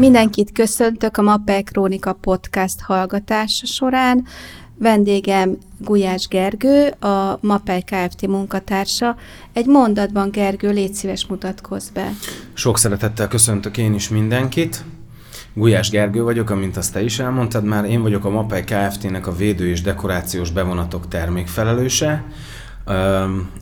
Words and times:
Mindenkit 0.00 0.52
köszöntök 0.52 1.16
a 1.16 1.22
Mappel 1.22 1.62
Krónika 1.62 2.12
podcast 2.12 2.80
hallgatása 2.80 3.66
során. 3.66 4.24
Vendégem 4.78 5.58
Gulyás 5.78 6.28
Gergő, 6.28 6.88
a 6.88 7.38
Mappel 7.40 7.82
Kft. 7.82 8.26
munkatársa. 8.26 9.16
Egy 9.52 9.66
mondatban, 9.66 10.30
Gergő, 10.30 10.70
légy 10.70 10.94
szíves, 10.94 11.26
mutatkozz 11.26 11.88
be. 11.88 12.10
Sok 12.52 12.78
szeretettel 12.78 13.28
köszöntök 13.28 13.76
én 13.76 13.94
is 13.94 14.08
mindenkit. 14.08 14.84
Gulyás 15.54 15.90
Gergő 15.90 16.22
vagyok, 16.22 16.50
amint 16.50 16.76
azt 16.76 16.92
te 16.92 17.02
is 17.02 17.18
elmondtad 17.18 17.64
már, 17.64 17.84
én 17.84 18.02
vagyok 18.02 18.24
a 18.24 18.30
Mapei 18.30 18.64
Kft-nek 18.64 19.26
a 19.26 19.32
védő 19.32 19.68
és 19.68 19.82
dekorációs 19.82 20.50
bevonatok 20.50 21.08
termékfelelőse. 21.08 22.24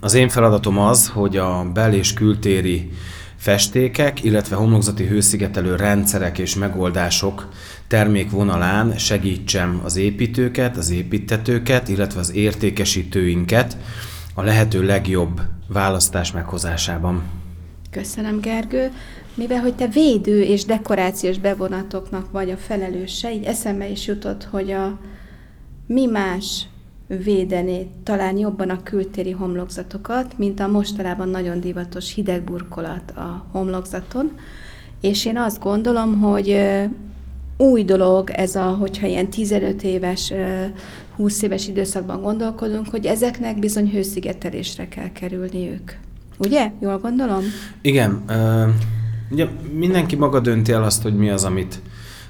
Az 0.00 0.14
én 0.14 0.28
feladatom 0.28 0.78
az, 0.78 1.08
hogy 1.08 1.36
a 1.36 1.70
bel- 1.74 1.94
és 1.94 2.12
kültéri 2.12 2.91
festékek, 3.38 4.24
illetve 4.24 4.56
homlokzati 4.56 5.06
hőszigetelő 5.06 5.77
rendszerek 5.77 6.38
és 6.38 6.55
megoldások 6.55 7.48
termékvonalán 7.87 8.98
segítsem 8.98 9.80
az 9.84 9.97
építőket, 9.97 10.77
az 10.77 10.91
építetőket, 10.91 11.88
illetve 11.88 12.20
az 12.20 12.34
értékesítőinket 12.34 13.77
a 14.34 14.42
lehető 14.42 14.83
legjobb 14.83 15.41
választás 15.69 16.33
meghozásában. 16.33 17.23
Köszönöm, 17.91 18.41
Gergő. 18.41 18.91
Mivel, 19.34 19.61
hogy 19.61 19.75
te 19.75 19.86
védő 19.86 20.42
és 20.42 20.64
dekorációs 20.64 21.39
bevonatoknak 21.39 22.30
vagy 22.30 22.50
a 22.50 22.56
felelőse, 22.56 23.33
így 23.33 23.45
eszembe 23.45 23.89
is 23.89 24.06
jutott, 24.06 24.45
hogy 24.45 24.70
a 24.70 24.98
mi 25.86 26.06
más 26.06 26.66
védené 27.08 27.86
talán 28.02 28.36
jobban 28.36 28.70
a 28.70 28.82
kültéri 28.82 29.30
homlokzatokat, 29.30 30.38
mint 30.38 30.60
a 30.60 30.69
mostanában 30.69 31.28
nagyon 31.28 31.60
divatos 31.60 32.14
hideg 32.14 32.42
burkolat 32.42 33.10
a 33.10 33.46
homlokzaton. 33.52 34.33
És 35.00 35.24
én 35.24 35.36
azt 35.36 35.60
gondolom, 35.60 36.20
hogy 36.20 36.60
új 37.56 37.84
dolog 37.84 38.30
ez 38.30 38.55
a, 38.55 38.62
hogyha 38.62 39.06
ilyen 39.06 39.28
15 39.28 39.83
éves, 39.83 40.33
20 41.16 41.42
éves 41.42 41.68
időszakban 41.68 42.22
gondolkodunk, 42.22 42.88
hogy 42.88 43.06
ezeknek 43.06 43.58
bizony 43.58 43.90
hőszigetelésre 43.90 44.88
kell 44.88 45.12
kerülniük. 45.12 45.98
Ugye? 46.38 46.72
Jól 46.80 46.98
gondolom? 46.98 47.42
Igen. 47.83 48.22
Uh, 48.28 48.68
ugye 49.30 49.46
mindenki 49.72 50.16
maga 50.16 50.40
dönti 50.40 50.72
el 50.72 50.83
azt, 50.83 51.02
hogy 51.02 51.16
mi 51.16 51.30
az, 51.30 51.44
amit 51.44 51.80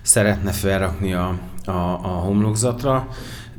szeretne 0.02 0.50
felrakni 0.50 1.12
a, 1.12 1.38
a, 1.64 1.70
a 2.02 2.20
homlokzatra 2.24 3.08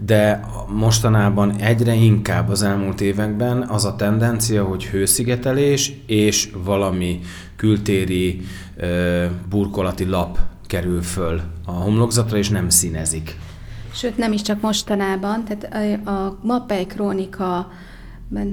de 0.06 0.40
mostanában 0.68 1.56
egyre 1.56 1.94
inkább 1.94 2.50
az 2.50 2.62
elmúlt 2.62 3.02
években 3.02 3.62
az 3.62 3.86
a 3.86 3.96
tendencia, 3.96 4.64
hogy 4.64 4.86
hőszigetelés 4.86 5.94
és 6.06 6.50
valami 6.64 7.20
kültéri 7.56 8.42
burkolati 9.50 10.06
lap 10.06 10.40
kerül 10.68 11.02
föl 11.02 11.42
a 11.66 11.72
homlokzatra, 11.72 12.38
és 12.38 12.50
nem 12.50 12.70
színezik. 12.70 13.36
Sőt, 13.94 14.18
nem 14.18 14.32
is 14.32 14.42
csak 14.42 14.62
mostanában, 14.62 15.44
tehát 15.44 16.04
a, 16.06 16.10
a 16.10 16.40
Mappely 16.42 16.86
Krónika 16.86 17.72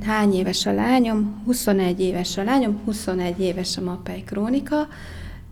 hány 0.03 0.35
éves 0.35 0.67
a 0.67 0.73
lányom? 0.73 1.43
21 1.45 2.01
éves 2.01 2.37
a 2.37 2.43
lányom, 2.43 2.81
21 2.85 3.41
éves 3.41 3.77
a 3.77 3.81
Mappely 3.83 4.23
Krónika, 4.27 4.89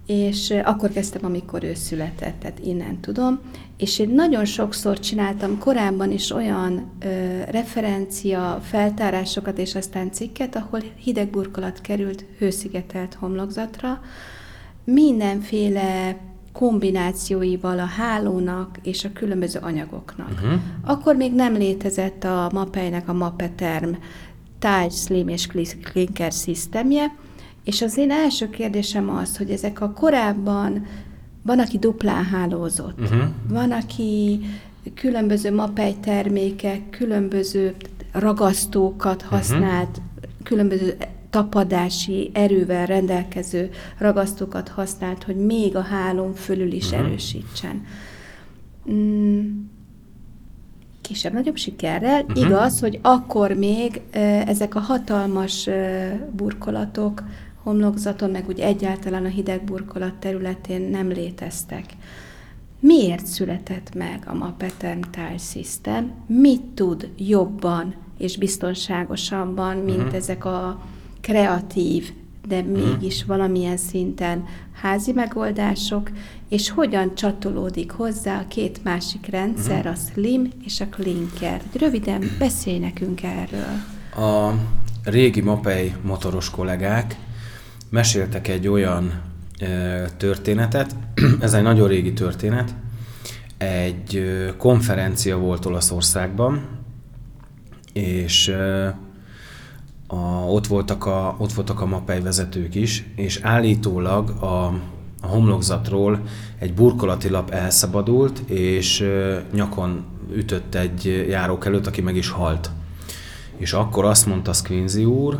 és 0.06 0.54
akkor 0.64 0.90
kezdtem, 0.90 1.24
amikor 1.24 1.64
ő 1.64 1.74
született, 1.74 2.40
tehát 2.40 2.58
innen 2.58 3.00
tudom, 3.00 3.40
és 3.76 3.98
én 3.98 4.08
nagyon 4.08 4.44
sokszor 4.44 4.98
csináltam 4.98 5.58
korábban 5.58 6.10
is 6.10 6.30
olyan 6.30 6.90
ö, 7.00 7.06
referencia, 7.50 8.60
feltárásokat 8.62 9.58
és 9.58 9.74
aztán 9.74 10.12
cikket, 10.12 10.56
ahol 10.56 10.80
hideg 10.96 11.30
burkolat 11.30 11.80
került 11.80 12.24
hőszigetelt 12.38 13.14
homlokzatra, 13.14 14.00
mindenféle 14.84 16.16
kombinációival 16.52 17.78
a 17.78 17.84
hálónak 17.84 18.78
és 18.82 19.04
a 19.04 19.12
különböző 19.12 19.58
anyagoknak. 19.62 20.30
Uh-huh. 20.32 20.60
Akkor 20.84 21.16
még 21.16 21.34
nem 21.34 21.54
létezett 21.54 22.24
a 22.24 22.50
Mapeinek 22.52 23.08
a 23.08 23.12
Mapeterm 23.12 23.92
Tile 24.58 24.88
Slim 24.90 25.28
és 25.28 25.46
Clinker 25.82 26.32
szisztemje, 26.32 27.14
és 27.64 27.82
az 27.82 27.96
én 27.96 28.10
első 28.10 28.50
kérdésem 28.50 29.10
az, 29.10 29.36
hogy 29.36 29.50
ezek 29.50 29.80
a 29.80 29.92
korábban 29.92 30.86
van, 31.44 31.58
aki 31.58 31.78
duplán 31.78 32.24
hálózott, 32.24 33.00
uh-huh. 33.00 33.22
van, 33.48 33.72
aki 33.72 34.40
különböző 34.94 35.54
mapej 35.54 35.94
termékek, 36.00 36.90
különböző 36.90 37.74
ragasztókat 38.12 39.22
mhm. 39.22 39.34
használt, 39.34 39.88
uh-huh. 39.88 40.42
különböző 40.42 40.96
tapadási 41.30 42.30
erővel 42.32 42.86
rendelkező 42.86 43.70
ragasztókat 43.98 44.68
használt, 44.68 45.24
hogy 45.24 45.36
még 45.36 45.76
a 45.76 45.82
hálón 45.82 46.34
fölül 46.34 46.72
is 46.72 46.90
uh-huh. 46.90 47.06
erősítsen. 47.06 47.84
Mm, 48.90 49.60
kisebb-nagyobb 51.00 51.56
sikerrel. 51.56 52.22
Uh-huh. 52.22 52.46
Igaz, 52.46 52.80
hogy 52.80 52.98
akkor 53.02 53.52
még 53.52 54.00
ezek 54.46 54.74
a 54.74 54.80
hatalmas 54.80 55.68
burkolatok 56.32 57.22
homlokzaton, 57.64 58.30
meg 58.30 58.48
úgy 58.48 58.60
egyáltalán 58.60 59.24
a 59.24 59.28
hideg 59.28 59.64
burkolat 59.64 60.14
területén 60.14 60.80
nem 60.80 61.08
léteztek. 61.08 61.84
Miért 62.80 63.26
született 63.26 63.94
meg 63.94 64.22
a 64.26 64.34
Mapetem 64.34 65.00
Tile 65.00 65.38
System? 65.38 66.12
Mit 66.26 66.60
tud 66.60 67.10
jobban 67.16 67.94
és 68.18 68.36
biztonságosabban, 68.36 69.76
mint 69.76 69.98
uh-huh. 69.98 70.14
ezek 70.14 70.44
a 70.44 70.82
kreatív, 71.20 72.12
de 72.48 72.58
uh-huh. 72.58 72.76
mégis 72.76 73.24
valamilyen 73.24 73.76
szinten 73.76 74.44
házi 74.72 75.12
megoldások, 75.12 76.10
és 76.48 76.70
hogyan 76.70 77.14
csatolódik 77.14 77.90
hozzá 77.90 78.40
a 78.40 78.48
két 78.48 78.84
másik 78.84 79.26
rendszer, 79.26 79.78
uh-huh. 79.78 79.92
a 79.92 79.94
Slim 79.94 80.48
és 80.64 80.80
a 80.80 80.86
Clinker. 80.88 81.62
Röviden 81.78 82.22
beszélj 82.38 82.78
nekünk 82.78 83.22
erről. 83.22 83.74
A 84.26 84.52
régi 85.04 85.40
Mapei 85.40 85.94
motoros 86.02 86.50
kollégák 86.50 87.16
meséltek 87.90 88.48
egy 88.48 88.68
olyan 88.68 89.22
történetet, 90.16 90.96
ez 91.40 91.54
egy 91.54 91.62
nagyon 91.62 91.88
régi 91.88 92.12
történet, 92.12 92.74
egy 93.56 94.24
konferencia 94.58 95.38
volt 95.38 95.64
Olaszországban, 95.64 96.62
és 97.92 98.54
a, 100.06 100.16
ott, 100.48 100.66
voltak 100.66 101.06
a, 101.06 101.36
ott 101.38 101.52
voltak 101.52 101.80
a 101.80 101.86
mapei 101.86 102.20
vezetők 102.20 102.74
is, 102.74 103.04
és 103.16 103.40
állítólag 103.42 104.30
a, 104.30 104.66
a 105.20 105.26
homlokzatról 105.26 106.20
egy 106.58 106.74
burkolati 106.74 107.28
lap 107.28 107.50
elszabadult, 107.50 108.38
és 108.38 109.04
nyakon 109.52 110.04
ütött 110.32 110.74
egy 110.74 111.26
járók 111.28 111.66
előtt, 111.66 111.86
aki 111.86 112.00
meg 112.00 112.16
is 112.16 112.28
halt. 112.28 112.70
És 113.56 113.72
akkor 113.72 114.04
azt 114.04 114.26
mondta 114.26 114.52
Squinzi 114.52 115.04
úr, 115.04 115.38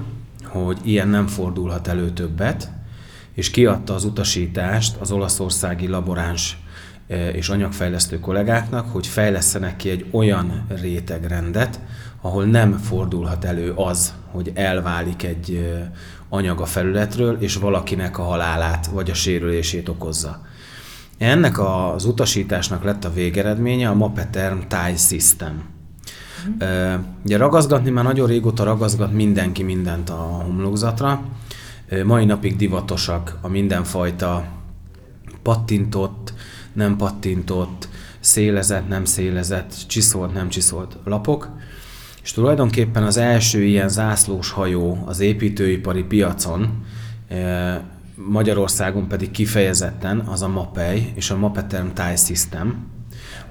hogy 0.63 0.79
ilyen 0.83 1.09
nem 1.09 1.27
fordulhat 1.27 1.89
elő 1.89 2.11
többet, 2.11 2.71
és 3.33 3.51
kiadta 3.51 3.95
az 3.95 4.05
utasítást 4.05 4.97
az 5.01 5.11
olaszországi 5.11 5.87
laboráns 5.87 6.59
e, 7.09 7.29
és 7.29 7.49
anyagfejlesztő 7.49 8.21
kollégáknak, 8.21 8.93
hogy 8.93 9.07
fejlesztenek 9.07 9.77
ki 9.77 9.91
egy 9.91 10.07
olyan 10.11 10.67
rétegrendet, 10.81 11.81
ahol 12.21 12.45
nem 12.45 12.73
fordulhat 12.79 13.45
elő 13.45 13.73
az, 13.73 14.15
hogy 14.31 14.53
elválik 14.55 15.23
egy 15.23 15.55
e, 15.55 15.91
anyag 16.29 16.61
a 16.61 16.67
felületről, 16.67 17.37
és 17.41 17.57
valakinek 17.57 18.19
a 18.19 18.23
halálát 18.23 18.87
vagy 18.87 19.11
a 19.11 19.15
sérülését 19.15 19.89
okozza. 19.89 20.41
Ennek 21.19 21.59
az 21.59 22.05
utasításnak 22.05 22.85
lett 22.85 23.05
a 23.05 23.13
végeredménye 23.13 23.89
a 23.89 23.95
Mapeterm 23.95 24.59
Tie 24.69 24.97
System. 24.97 25.74
Uh, 26.61 26.95
ugye 27.25 27.37
ragaszgatni 27.37 27.91
már 27.91 28.05
nagyon 28.05 28.27
régóta 28.27 28.65
ragaszgat 28.65 29.13
mindenki 29.13 29.63
mindent 29.63 30.11
a 30.11 30.15
homlokzatra. 30.15 31.23
Mai 32.05 32.25
napig 32.25 32.57
divatosak 32.57 33.39
a 33.41 33.49
mindenfajta 33.49 34.45
pattintott, 35.43 36.33
nem 36.73 36.97
pattintott, 36.97 37.89
szélezett, 38.21 38.89
nem 38.89 39.05
szélezett, 39.05 39.75
csiszolt, 39.87 40.33
nem 40.33 40.49
csiszolt 40.49 40.97
lapok. 41.05 41.49
És 42.23 42.33
tulajdonképpen 42.33 43.03
az 43.03 43.17
első 43.17 43.63
ilyen 43.63 43.89
zászlós 43.89 44.51
hajó 44.51 45.03
az 45.07 45.21
építőipari 45.21 46.03
piacon, 46.03 46.85
Magyarországon 48.15 49.09
pedig 49.09 49.31
kifejezetten 49.31 50.19
az 50.19 50.43
a 50.43 50.49
MAPEI 50.49 51.13
és 51.15 51.31
a 51.31 51.37
Mapeterm 51.37 51.89
Tie 51.95 52.17
System, 52.17 52.87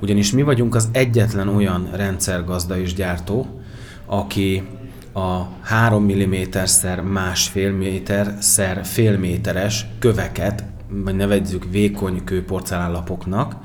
ugyanis 0.03 0.31
mi 0.31 0.41
vagyunk 0.41 0.75
az 0.75 0.89
egyetlen 0.91 1.47
olyan 1.47 1.89
rendszergazda 1.93 2.77
és 2.77 2.93
gyártó, 2.93 3.61
aki 4.05 4.63
a 5.13 5.43
3 5.61 6.03
mm 6.03 6.33
szer 6.63 7.01
másfél 7.01 7.71
méter 7.71 8.35
szer 8.39 8.85
fél 8.85 9.17
méteres 9.17 9.85
köveket, 9.99 10.63
vagy 10.89 11.15
nevezzük 11.15 11.65
vékony 11.71 12.23
kőporcelánlapoknak, 12.23 13.55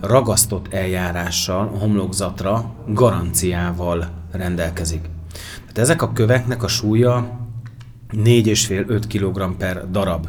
ragasztott 0.00 0.72
eljárással, 0.72 1.66
homlokzatra, 1.66 2.74
garanciával 2.86 4.10
rendelkezik. 4.32 5.00
Tehát 5.60 5.78
ezek 5.78 6.02
a 6.02 6.12
köveknek 6.12 6.62
a 6.62 6.68
súlya 6.68 7.38
4,5-5 8.12 9.02
kg 9.08 9.56
per 9.56 9.90
darab 9.90 10.28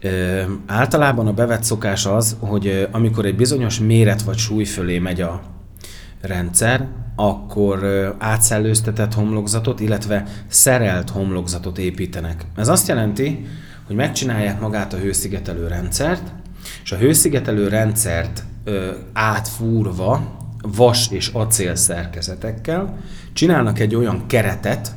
Ö, 0.00 0.42
általában 0.66 1.26
a 1.26 1.32
bevett 1.32 1.62
szokás 1.62 2.06
az, 2.06 2.36
hogy 2.38 2.66
ö, 2.66 2.84
amikor 2.90 3.24
egy 3.24 3.36
bizonyos 3.36 3.78
méret 3.78 4.22
vagy 4.22 4.36
súly 4.36 4.64
fölé 4.64 4.98
megy 4.98 5.20
a 5.20 5.42
rendszer, 6.20 6.86
akkor 7.16 7.82
ö, 7.82 8.08
átszellőztetett 8.18 9.14
homlokzatot, 9.14 9.80
illetve 9.80 10.24
szerelt 10.48 11.10
homlokzatot 11.10 11.78
építenek. 11.78 12.46
Ez 12.56 12.68
azt 12.68 12.88
jelenti, 12.88 13.46
hogy 13.86 13.96
megcsinálják 13.96 14.60
magát 14.60 14.92
a 14.92 14.96
hőszigetelő 14.96 15.66
rendszert, 15.66 16.32
és 16.84 16.92
a 16.92 16.96
hőszigetelő 16.96 17.68
rendszert 17.68 18.42
ö, 18.64 18.90
átfúrva 19.12 20.36
vas 20.62 21.08
és 21.10 21.28
acél 21.28 21.74
szerkezetekkel 21.74 22.98
csinálnak 23.32 23.78
egy 23.78 23.94
olyan 23.94 24.26
keretet, 24.26 24.94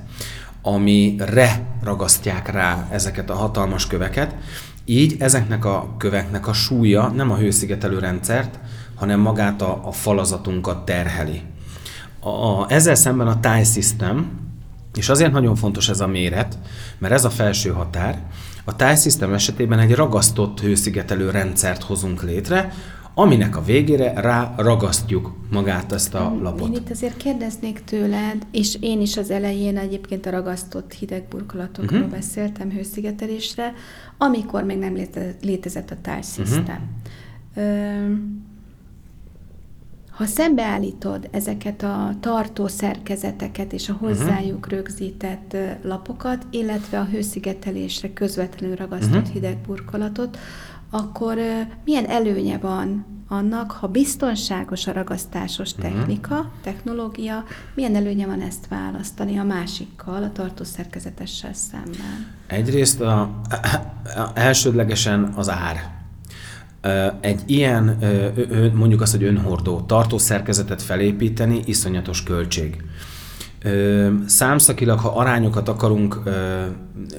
amire 0.62 1.62
ragasztják 1.84 2.52
rá 2.52 2.88
ezeket 2.92 3.30
a 3.30 3.36
hatalmas 3.36 3.88
köveket, 3.88 4.36
így 4.86 5.16
ezeknek 5.20 5.66
a 5.66 5.96
köveknek 5.98 6.48
a 6.48 6.54
súlya 6.54 7.08
nem 7.08 7.32
a 7.32 7.38
hőszigetelő 7.38 8.00
rendszert, 8.00 8.60
hanem 8.96 9.20
magát 9.20 9.62
a, 9.62 9.82
a 9.88 9.92
falazatunkat 9.92 10.86
terheli. 10.86 11.42
A, 12.20 12.30
a, 12.30 12.66
ezzel 12.70 12.96
szemben 12.96 13.28
a 13.28 13.40
tie 13.40 13.64
system, 13.64 14.40
és 14.94 15.10
azért 15.10 15.32
nagyon 15.32 15.56
fontos 15.56 15.90
ez 15.90 16.00
a 16.00 16.08
méret, 16.08 16.58
mert 16.98 17.14
ez 17.14 17.26
a 17.26 17.30
felső 17.30 17.70
határ, 17.70 18.22
a 18.64 18.76
tie 18.76 18.96
system 18.96 19.34
esetében 19.34 19.80
egy 19.80 19.96
ragasztott 19.96 20.60
hőszigetelő 20.60 21.30
rendszert 21.30 21.84
hozunk 21.84 22.24
létre, 22.24 22.74
aminek 23.14 23.58
a 23.58 23.64
végére 23.64 24.22
rá 24.22 24.54
ragasztjuk 24.58 25.36
magát 25.52 25.92
ezt 25.92 26.14
a 26.14 26.38
lapot. 26.42 26.68
Én 26.68 26.74
itt 26.74 26.90
azért 26.90 27.18
kérdeznék 27.18 27.84
tőled, 27.84 28.46
és 28.52 28.78
én 28.80 29.02
is 29.02 29.18
az 29.18 29.32
elején 29.32 29.78
egyébként 29.78 30.26
a 30.26 30.30
ragasztott 30.30 30.94
hideg 30.94 31.24
burkolatokról 31.30 32.00
uh-huh. 32.00 32.16
beszéltem 32.16 32.72
hőszigetelésre, 32.72 33.74
amikor 34.18 34.64
még 34.64 34.78
nem 34.78 34.98
létezett 35.42 35.92
a 35.92 36.22
system. 36.22 36.90
Uh-huh. 37.56 38.18
Ha 40.12 40.26
szembeállítod 40.26 41.28
ezeket 41.32 41.84
a 41.84 42.16
tartó 42.20 42.68
szerkezeteket 42.68 43.74
és 43.74 43.90
a 43.90 43.94
hozzájuk 44.00 44.66
uh-huh. 44.66 44.72
rögzített 44.72 45.58
lapokat, 45.82 46.46
illetve 46.50 47.00
a 47.00 47.06
hőszigetelésre 47.06 48.14
közvetlenül 48.14 48.76
ragasztott 48.76 49.16
uh-huh. 49.16 49.34
hideg 49.34 49.58
burkolatot, 49.68 50.38
akkor 50.92 51.38
milyen 51.86 52.06
előnye 52.06 52.58
van 52.58 53.06
annak, 53.28 53.72
ha 53.72 53.88
biztonságos 53.88 54.88
a 54.88 54.92
ragasztásos 54.92 55.74
mhm. 55.74 55.82
technika, 55.82 56.36
uh-huh. 56.36 56.52
technológia, 56.64 57.44
milyen 57.74 57.96
előnye 57.96 58.26
van 58.26 58.42
ezt 58.42 58.68
választani 58.68 59.38
a 59.38 59.44
másikkal, 59.44 60.24
a 60.24 60.32
tartószerkezetessel 60.32 61.54
szemben? 61.54 62.28
Egyrészt 62.48 63.02
a, 63.02 63.20
a, 63.20 63.30
a, 64.20 64.32
elsődlegesen 64.34 65.24
az 65.36 65.50
ár. 65.50 66.00
Egy 67.20 67.42
ilyen, 67.46 67.98
mondjuk 68.74 69.02
azt, 69.02 69.12
hogy 69.12 69.24
önhordó 69.24 69.82
tartószerkezetet 69.82 70.82
felépíteni 70.82 71.62
iszonyatos 71.66 72.24
költség. 72.24 72.84
Számszakilag, 74.26 75.00
ha 75.00 75.10
arányokat 75.10 75.70
akarunk 75.70 76.20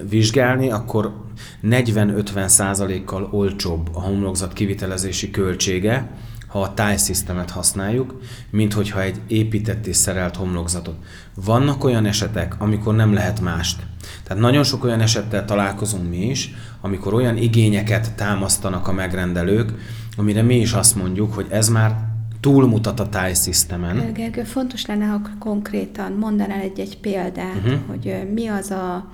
vizsgálni, 0.08 0.70
akkor 0.70 1.14
40-50 1.62 2.46
százalékkal 2.46 3.28
olcsóbb 3.30 3.88
a 3.92 4.00
homlokzat 4.00 4.52
kivitelezési 4.52 5.30
költsége, 5.30 6.10
ha 6.46 6.60
a 6.60 6.74
tie 6.74 6.96
systemet 6.96 7.50
használjuk, 7.50 8.20
mint 8.50 8.72
hogyha 8.72 9.02
egy 9.02 9.20
épített 9.26 9.86
és 9.86 9.96
szerelt 9.96 10.36
homlokzatot. 10.36 10.96
Vannak 11.34 11.84
olyan 11.84 12.06
esetek, 12.06 12.54
amikor 12.58 12.94
nem 12.94 13.12
lehet 13.12 13.40
mást. 13.40 13.82
Tehát 14.24 14.42
nagyon 14.42 14.64
sok 14.64 14.84
olyan 14.84 15.00
esettel 15.00 15.44
találkozunk 15.44 16.08
mi 16.08 16.26
is, 16.26 16.54
amikor 16.80 17.14
olyan 17.14 17.36
igényeket 17.36 18.14
támasztanak 18.14 18.88
a 18.88 18.92
megrendelők, 18.92 19.72
amire 20.16 20.42
mi 20.42 20.56
is 20.56 20.72
azt 20.72 20.96
mondjuk, 20.96 21.34
hogy 21.34 21.46
ez 21.50 21.68
már 21.68 22.11
túlmutat 22.42 23.00
a 23.00 23.08
tie 23.08 23.34
systemen. 23.34 24.12
Gergő, 24.12 24.42
fontos 24.42 24.86
lenne, 24.86 25.04
ha 25.04 25.20
konkrétan 25.38 26.12
mondanál 26.12 26.60
egy-egy 26.60 26.98
példát, 26.98 27.56
uh-huh. 27.56 27.78
hogy 27.86 28.32
mi 28.34 28.46
az 28.46 28.70
a 28.70 29.10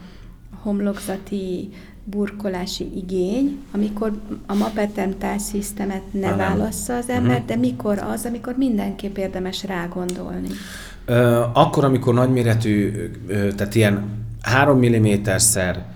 homlokzati 0.62 1.68
burkolási 2.04 2.90
igény, 2.96 3.58
amikor 3.70 4.20
a 4.46 4.54
Mapetem 4.54 5.18
tie 5.18 5.38
systemet 5.38 6.02
ne 6.10 6.34
válassza 6.34 6.96
az 6.96 7.08
ember, 7.08 7.30
uh-huh. 7.30 7.46
de 7.46 7.56
mikor 7.56 7.98
az, 7.98 8.24
amikor 8.24 8.54
mindenképp 8.56 9.16
érdemes 9.16 9.64
rágondolni? 9.64 10.48
Akkor, 11.52 11.84
amikor 11.84 12.14
nagyméretű, 12.14 12.92
tehát 13.56 13.74
ilyen 13.74 14.04
3 14.40 14.78
mm-szer 14.78 15.86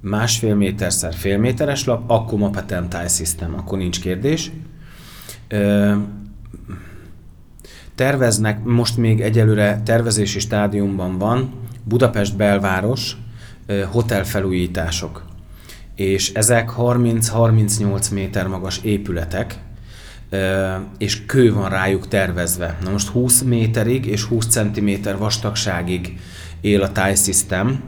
másfél 0.00 0.54
méterszer 0.54 1.14
fél 1.14 1.38
méteres 1.38 1.84
lap, 1.84 2.10
akkor 2.10 2.38
Mapetem 2.38 2.88
tie 2.88 3.08
system, 3.08 3.54
akkor 3.54 3.78
nincs 3.78 4.00
kérdés 4.00 4.50
Terveznek, 7.94 8.64
most 8.64 8.96
még 8.96 9.20
egyelőre 9.20 9.80
tervezési 9.84 10.38
stádiumban 10.38 11.18
van 11.18 11.52
Budapest 11.84 12.36
belváros 12.36 13.16
hotelfelújítások. 13.90 15.24
És 15.94 16.32
ezek 16.32 16.72
30-38 16.78 18.12
méter 18.12 18.46
magas 18.46 18.78
épületek, 18.82 19.58
és 20.98 21.26
kő 21.26 21.52
van 21.52 21.70
rájuk 21.70 22.08
tervezve. 22.08 22.78
Na 22.82 22.90
most 22.90 23.08
20 23.08 23.42
méterig 23.42 24.06
és 24.06 24.22
20 24.22 24.46
cm 24.46 24.90
vastagságig 25.18 26.20
él 26.60 26.82
a 26.82 26.92
tie 26.92 27.14
system, 27.14 27.82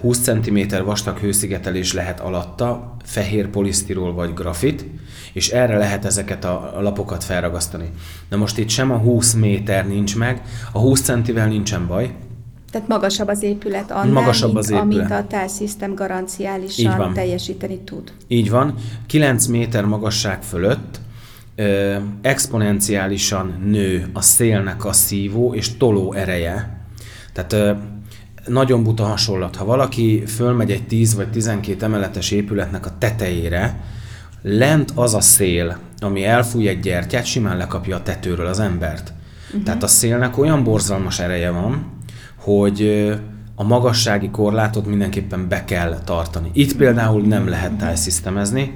20 0.00 0.18
cm 0.18 0.58
vastag 0.84 1.18
hőszigetelés 1.18 1.92
lehet 1.92 2.20
alatta, 2.20 2.96
fehér 3.04 3.48
polisztirol 3.48 4.14
vagy 4.14 4.34
grafit, 4.34 4.84
és 5.32 5.48
erre 5.48 5.76
lehet 5.76 6.04
ezeket 6.04 6.44
a 6.44 6.76
lapokat 6.80 7.24
felragasztani. 7.24 7.90
Na 8.28 8.36
most 8.36 8.58
itt 8.58 8.68
sem 8.68 8.90
a 8.90 8.96
20 8.96 9.32
méter 9.32 9.88
nincs 9.88 10.16
meg, 10.16 10.42
a 10.72 10.78
20 10.78 11.00
centivel 11.00 11.48
nincsen 11.48 11.86
baj, 11.86 12.14
tehát 12.70 12.88
magasabb 12.88 13.28
az 13.28 13.42
épület 13.42 13.90
annál, 13.90 14.12
magasabb 14.12 14.48
mint 14.48 14.58
az 14.58 14.70
épület. 14.70 15.10
amit 15.10 15.10
a 15.10 15.26
TAL 15.26 15.48
System 15.48 15.94
garanciálisan 15.94 17.12
teljesíteni 17.12 17.78
tud. 17.78 18.12
Így 18.26 18.50
van. 18.50 18.74
9 19.06 19.46
méter 19.46 19.84
magasság 19.84 20.42
fölött 20.42 21.00
ö, 21.54 21.96
exponenciálisan 22.22 23.62
nő 23.66 24.10
a 24.12 24.22
szélnek 24.22 24.84
a 24.84 24.92
szívó 24.92 25.54
és 25.54 25.76
toló 25.76 26.12
ereje. 26.12 26.82
Tehát 27.32 27.52
ö, 27.52 27.72
nagyon 28.48 28.82
buta 28.82 29.04
hasonlat. 29.04 29.56
Ha 29.56 29.64
valaki 29.64 30.22
fölmegy 30.26 30.70
egy 30.70 30.86
10 30.86 31.14
vagy 31.14 31.30
12 31.30 31.84
emeletes 31.84 32.30
épületnek 32.30 32.86
a 32.86 32.98
tetejére, 32.98 33.80
lent 34.42 34.92
az 34.94 35.14
a 35.14 35.20
szél, 35.20 35.78
ami 36.00 36.24
elfúj 36.24 36.68
egy 36.68 36.80
gyertyát, 36.80 37.24
simán 37.24 37.56
lekapja 37.56 37.96
a 37.96 38.02
tetőről 38.02 38.46
az 38.46 38.60
embert. 38.60 39.12
Uh-huh. 39.46 39.62
Tehát 39.62 39.82
a 39.82 39.86
szélnek 39.86 40.38
olyan 40.38 40.64
borzalmas 40.64 41.18
ereje 41.18 41.50
van, 41.50 41.92
hogy 42.36 43.10
a 43.54 43.64
magassági 43.64 44.30
korlátot 44.30 44.86
mindenképpen 44.86 45.48
be 45.48 45.64
kell 45.64 45.98
tartani. 46.04 46.50
Itt 46.52 46.76
például 46.76 47.22
nem 47.22 47.48
lehet 47.48 47.72
tájszisztemezni, 47.72 48.74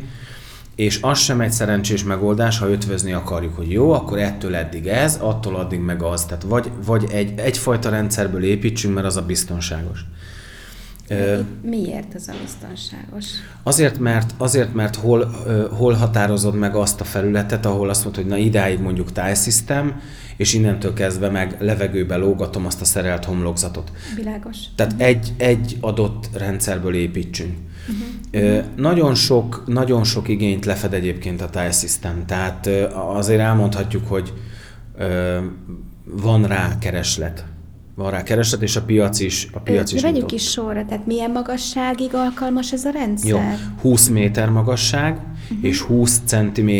és 0.74 0.98
az 1.02 1.18
sem 1.18 1.40
egy 1.40 1.52
szerencsés 1.52 2.04
megoldás, 2.04 2.58
ha 2.58 2.68
ötvözni 2.70 3.12
akarjuk, 3.12 3.56
hogy 3.56 3.70
jó, 3.70 3.92
akkor 3.92 4.18
ettől 4.18 4.54
eddig 4.54 4.86
ez, 4.86 5.16
attól 5.20 5.56
addig 5.56 5.80
meg 5.80 6.02
az. 6.02 6.24
Tehát 6.24 6.42
vagy, 6.42 6.70
vagy 6.84 7.06
egy, 7.10 7.38
egyfajta 7.38 7.90
rendszerből 7.90 8.44
építsünk, 8.44 8.94
mert 8.94 9.06
az 9.06 9.16
a 9.16 9.22
biztonságos. 9.22 10.04
Miért 11.62 12.14
ez 12.14 12.28
a 12.28 12.32
biztonságos? 12.42 13.26
Azért, 13.62 13.98
mert, 13.98 14.34
azért, 14.36 14.74
mert 14.74 14.96
hol, 14.96 15.24
hol 15.70 15.92
határozod 15.92 16.54
meg 16.54 16.74
azt 16.74 17.00
a 17.00 17.04
felületet, 17.04 17.66
ahol 17.66 17.88
azt 17.88 18.04
mondod, 18.04 18.22
hogy 18.22 18.30
na 18.30 18.36
idáig 18.36 18.80
mondjuk 18.80 19.12
tájszisztem, 19.12 20.00
és 20.36 20.54
innentől 20.54 20.92
kezdve 20.92 21.28
meg 21.28 21.56
levegőbe 21.58 22.16
lógatom 22.16 22.66
azt 22.66 22.80
a 22.80 22.84
szerelt 22.84 23.24
homlokzatot. 23.24 23.92
Világos. 24.16 24.56
Tehát 24.76 24.92
uh-huh. 24.92 25.08
egy, 25.08 25.32
egy 25.36 25.78
adott 25.80 26.28
rendszerből 26.34 26.94
építsünk. 26.94 27.56
Uh-huh. 28.32 28.64
Nagyon 28.76 29.14
sok, 29.14 29.62
nagyon 29.66 30.04
sok 30.04 30.28
igényt 30.28 30.64
lefed 30.64 30.94
egyébként 30.94 31.42
a 31.42 31.70
System, 31.70 32.26
tehát 32.26 32.66
azért 32.94 33.40
elmondhatjuk, 33.40 34.08
hogy 34.08 34.32
van 36.04 36.46
rá 36.46 36.78
kereslet. 36.78 37.44
Van 37.94 38.10
rá 38.10 38.22
kereslet, 38.22 38.62
és 38.62 38.76
a 38.76 38.82
piac 38.82 39.20
is, 39.20 39.48
a 39.52 39.58
piac 39.58 39.92
Ö, 39.92 39.94
is 39.94 40.02
Vegyük 40.02 40.32
is 40.32 40.50
sorra, 40.50 40.84
tehát 40.84 41.06
milyen 41.06 41.30
magasságig 41.30 42.14
alkalmas 42.14 42.72
ez 42.72 42.84
a 42.84 42.90
rendszer? 42.90 43.30
Jó, 43.30 43.40
20 43.80 44.08
méter 44.08 44.50
magasság 44.50 45.12
uh-huh. 45.14 45.58
és 45.60 45.80
20 45.80 46.20
cm 46.24 46.70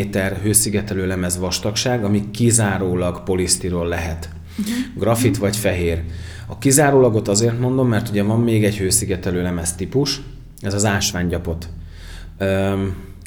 hőszigetelő 0.43 1.07
lemez 1.07 1.39
vastagság, 1.39 2.05
ami 2.05 2.31
kizárólag 2.31 3.23
polisztirol 3.23 3.89
lehet. 3.89 4.29
Uh-huh. 4.59 4.75
Grafit 4.97 5.31
uh-huh. 5.31 5.43
vagy 5.43 5.57
fehér. 5.57 6.03
A 6.47 6.59
kizárólagot 6.59 7.29
azért 7.29 7.61
mondom, 7.61 7.89
mert 7.89 8.09
ugye 8.09 8.23
van 8.23 8.41
még 8.41 8.65
egy 8.65 8.77
hőszigetelő 8.77 9.43
lemez 9.43 9.75
típus, 9.75 10.21
ez 10.61 10.75
az 10.75 10.85
ásványgyapot. 10.85 11.69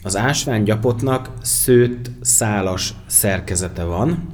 Az 0.04 0.18
ásványgyapotnak 0.18 1.30
szőtt 1.42 2.12
szálas 2.22 2.94
szerkezete 3.08 3.84
van, 3.84 4.28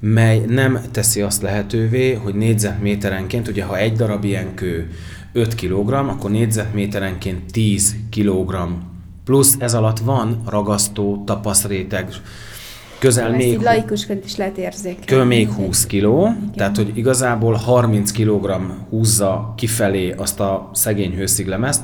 mely 0.00 0.38
nem 0.46 0.80
teszi 0.90 1.20
azt 1.20 1.42
lehetővé, 1.42 2.12
hogy 2.12 2.34
négyzetméterenként, 2.34 3.48
ugye 3.48 3.64
ha 3.64 3.78
egy 3.78 3.92
darab 3.92 4.24
ilyen 4.24 4.54
kő 4.54 4.90
5 5.32 5.54
kg, 5.54 5.92
akkor 5.92 6.30
négyzetméterenként 6.30 7.52
10 7.52 7.96
kg 8.10 8.56
Plusz 9.24 9.56
ez 9.58 9.74
alatt 9.74 9.98
van 9.98 10.42
ragasztó, 10.46 11.22
tapaszréteg, 11.26 12.08
közel 12.98 13.28
Ezt 13.28 13.36
még, 13.36 13.52
így 13.52 13.60
laikusként 13.60 14.24
is 14.24 14.36
lehet 14.36 14.58
érzékelni. 14.58 15.04
kö 15.04 15.24
még 15.24 15.48
20 15.48 15.86
kiló, 15.86 16.28
tehát 16.54 16.76
hogy 16.76 16.92
igazából 16.94 17.54
30 17.54 18.10
kg 18.12 18.50
húzza 18.88 19.54
kifelé 19.56 20.10
azt 20.10 20.40
a 20.40 20.70
szegény 20.72 21.14
hősziglemezt, 21.14 21.82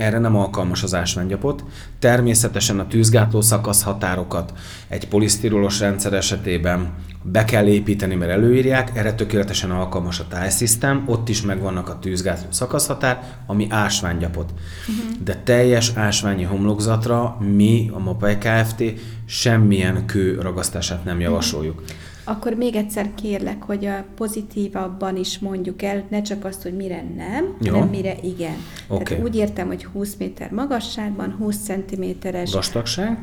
erre 0.00 0.18
nem 0.18 0.36
alkalmas 0.36 0.82
az 0.82 0.94
ásványgyapot. 0.94 1.64
Természetesen 1.98 2.78
a 2.78 2.86
tűzgátló 2.86 3.40
szakaszhatárokat 3.40 4.52
egy 4.88 5.08
polisztirolos 5.08 5.80
rendszer 5.80 6.12
esetében 6.12 6.92
be 7.22 7.44
kell 7.44 7.66
építeni, 7.66 8.14
mert 8.14 8.30
előírják, 8.30 8.90
erre 8.94 9.14
tökéletesen 9.14 9.70
alkalmas 9.70 10.20
a 10.20 10.26
tájszisztem, 10.28 11.04
ott 11.06 11.28
is 11.28 11.42
megvannak 11.42 11.88
a 11.88 11.98
tűzgátló 11.98 12.46
szakaszhatár, 12.50 13.22
ami 13.46 13.66
ásványgyapot. 13.70 14.52
Uh-huh. 14.88 15.22
De 15.24 15.34
teljes 15.44 15.92
ásványi 15.94 16.42
homlokzatra 16.42 17.36
mi, 17.54 17.90
a 17.92 17.98
MAPEI 17.98 18.38
Kft. 18.38 18.82
semmilyen 19.24 20.06
kő 20.06 20.40
ragasztását 20.40 21.04
nem 21.04 21.20
javasoljuk. 21.20 21.82
Akkor 22.30 22.54
még 22.54 22.76
egyszer 22.76 23.10
kérlek, 23.14 23.62
hogy 23.62 23.84
a 23.84 24.04
pozitívabban 24.16 25.16
is 25.16 25.38
mondjuk 25.38 25.82
el, 25.82 26.04
ne 26.10 26.22
csak 26.22 26.44
azt, 26.44 26.62
hogy 26.62 26.76
mire 26.76 27.04
nem, 27.16 27.56
Jó. 27.60 27.72
hanem 27.72 27.88
mire 27.88 28.16
igen. 28.22 28.56
Oké. 28.88 29.02
Tehát 29.02 29.22
úgy 29.24 29.36
értem, 29.36 29.66
hogy 29.66 29.84
20 29.84 30.14
méter 30.18 30.50
magasságban, 30.50 31.34
20 31.38 31.56
cm-es 31.56 32.52
Vastagság? 32.52 33.18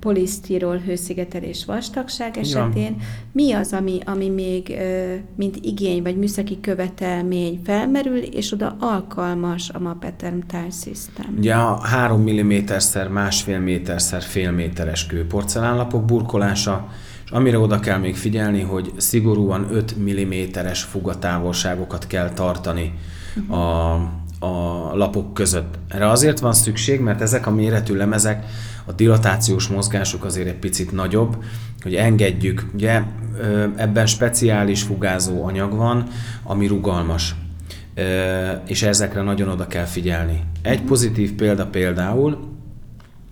polisztirol 0.00 0.76
hőszigetelés 0.76 1.64
vastagság 1.64 2.36
esetén 2.36 2.96
mi 3.32 3.52
az, 3.52 3.72
ami, 3.72 3.98
ami 4.04 4.28
még 4.28 4.68
ö, 4.78 5.14
mint 5.36 5.56
igény 5.62 6.02
vagy 6.02 6.16
műszaki 6.16 6.60
követelmény 6.60 7.60
felmerül, 7.64 8.18
és 8.18 8.52
oda 8.52 8.76
alkalmas 8.80 9.70
a 9.70 9.78
Mapeterm 9.78 10.38
Tile 10.46 10.70
System? 10.70 11.34
Ugye 11.38 11.54
a 11.54 11.80
3 11.80 12.30
mm-szer, 12.30 13.08
másfél 13.08 13.58
méterszer 13.58 14.22
fél 14.22 14.50
méteres 14.50 15.06
kőporcelánlapok 15.06 16.04
burkolása, 16.04 16.88
amire 17.34 17.58
oda 17.58 17.80
kell 17.80 17.98
még 17.98 18.16
figyelni, 18.16 18.60
hogy 18.60 18.92
szigorúan 18.96 19.66
5 19.70 19.96
mm-es 19.98 20.82
fugatávolságokat 20.82 22.06
kell 22.06 22.30
tartani 22.30 22.92
a, 23.48 23.56
a 24.46 24.90
lapok 24.92 25.34
között. 25.34 25.78
Erre 25.88 26.10
azért 26.10 26.38
van 26.38 26.52
szükség, 26.52 27.00
mert 27.00 27.20
ezek 27.20 27.46
a 27.46 27.50
méretű 27.50 27.94
lemezek, 27.94 28.44
a 28.84 28.92
dilatációs 28.92 29.68
mozgásuk 29.68 30.24
azért 30.24 30.48
egy 30.48 30.58
picit 30.58 30.92
nagyobb, 30.92 31.44
hogy 31.82 31.94
engedjük. 31.94 32.66
Ugye 32.74 33.02
ebben 33.76 34.06
speciális 34.06 34.82
fugázó 34.82 35.44
anyag 35.44 35.76
van, 35.76 36.06
ami 36.42 36.66
rugalmas. 36.66 37.34
És 38.66 38.82
ezekre 38.82 39.22
nagyon 39.22 39.48
oda 39.48 39.66
kell 39.66 39.84
figyelni. 39.84 40.42
Egy 40.62 40.82
pozitív 40.82 41.32
példa 41.32 41.66
például, 41.66 42.53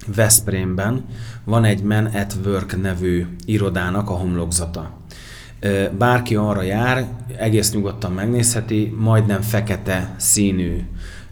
Veszprémben 0.06 1.04
van 1.44 1.64
egy 1.64 1.82
Men 1.82 2.06
at 2.06 2.37
Work 2.44 2.82
nevű 2.82 3.26
irodának 3.44 4.11
a 4.11 4.14
homlokzata. 4.14 5.00
Bárki 5.99 6.35
arra 6.35 6.62
jár, 6.62 7.06
egész 7.37 7.73
nyugodtan 7.73 8.12
megnézheti, 8.12 8.94
majdnem 8.99 9.40
fekete 9.40 10.14
színű 10.16 10.80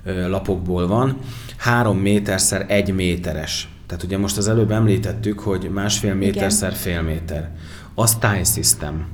lapokból 0.05 0.87
van, 0.87 1.17
három 1.57 1.99
méterszer 1.99 2.65
egy 2.69 2.95
méteres. 2.95 3.69
Tehát 3.87 4.05
ugye 4.05 4.19
most 4.19 4.37
az 4.37 4.49
előbb 4.49 4.71
említettük, 4.71 5.41
hogy 5.41 5.71
másfél 5.73 6.15
méterszer 6.15 6.73
fél 6.73 7.03
méter. 7.03 7.51
Az 7.95 8.15
Time 8.15 8.45
System. 8.45 9.07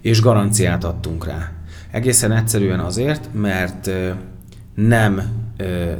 És 0.00 0.20
garanciát 0.20 0.84
adtunk 0.84 1.26
rá. 1.26 1.52
Egészen 1.90 2.32
egyszerűen 2.32 2.80
azért, 2.80 3.28
mert 3.32 3.90
nem 4.74 5.22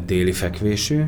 déli 0.06 0.32
fekvésű, 0.32 1.02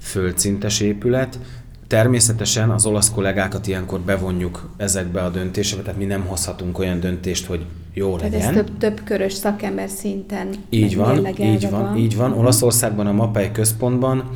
földszintes 0.00 0.80
épület. 0.80 1.38
Természetesen 1.86 2.70
az 2.70 2.86
olasz 2.86 3.10
kollégákat 3.10 3.66
ilyenkor 3.66 4.00
bevonjuk 4.00 4.70
ezekbe 4.76 5.22
a 5.22 5.30
döntésekbe, 5.30 5.84
tehát 5.84 5.98
mi 5.98 6.04
nem 6.04 6.26
hozhatunk 6.26 6.78
olyan 6.78 7.00
döntést, 7.00 7.46
hogy 7.46 7.64
jó 7.94 8.16
Tehát 8.16 8.32
legyen. 8.32 8.48
ez 8.48 8.54
több, 8.54 8.78
több 8.78 9.00
körös 9.04 9.32
szakember 9.32 9.88
szinten 9.88 10.48
Így 10.70 10.96
van, 10.96 11.26
így 11.38 11.70
van, 11.70 11.96
így 11.96 12.16
van. 12.16 12.32
Olaszországban 12.32 13.06
a 13.06 13.12
MAPEI 13.12 13.52
központban 13.52 14.30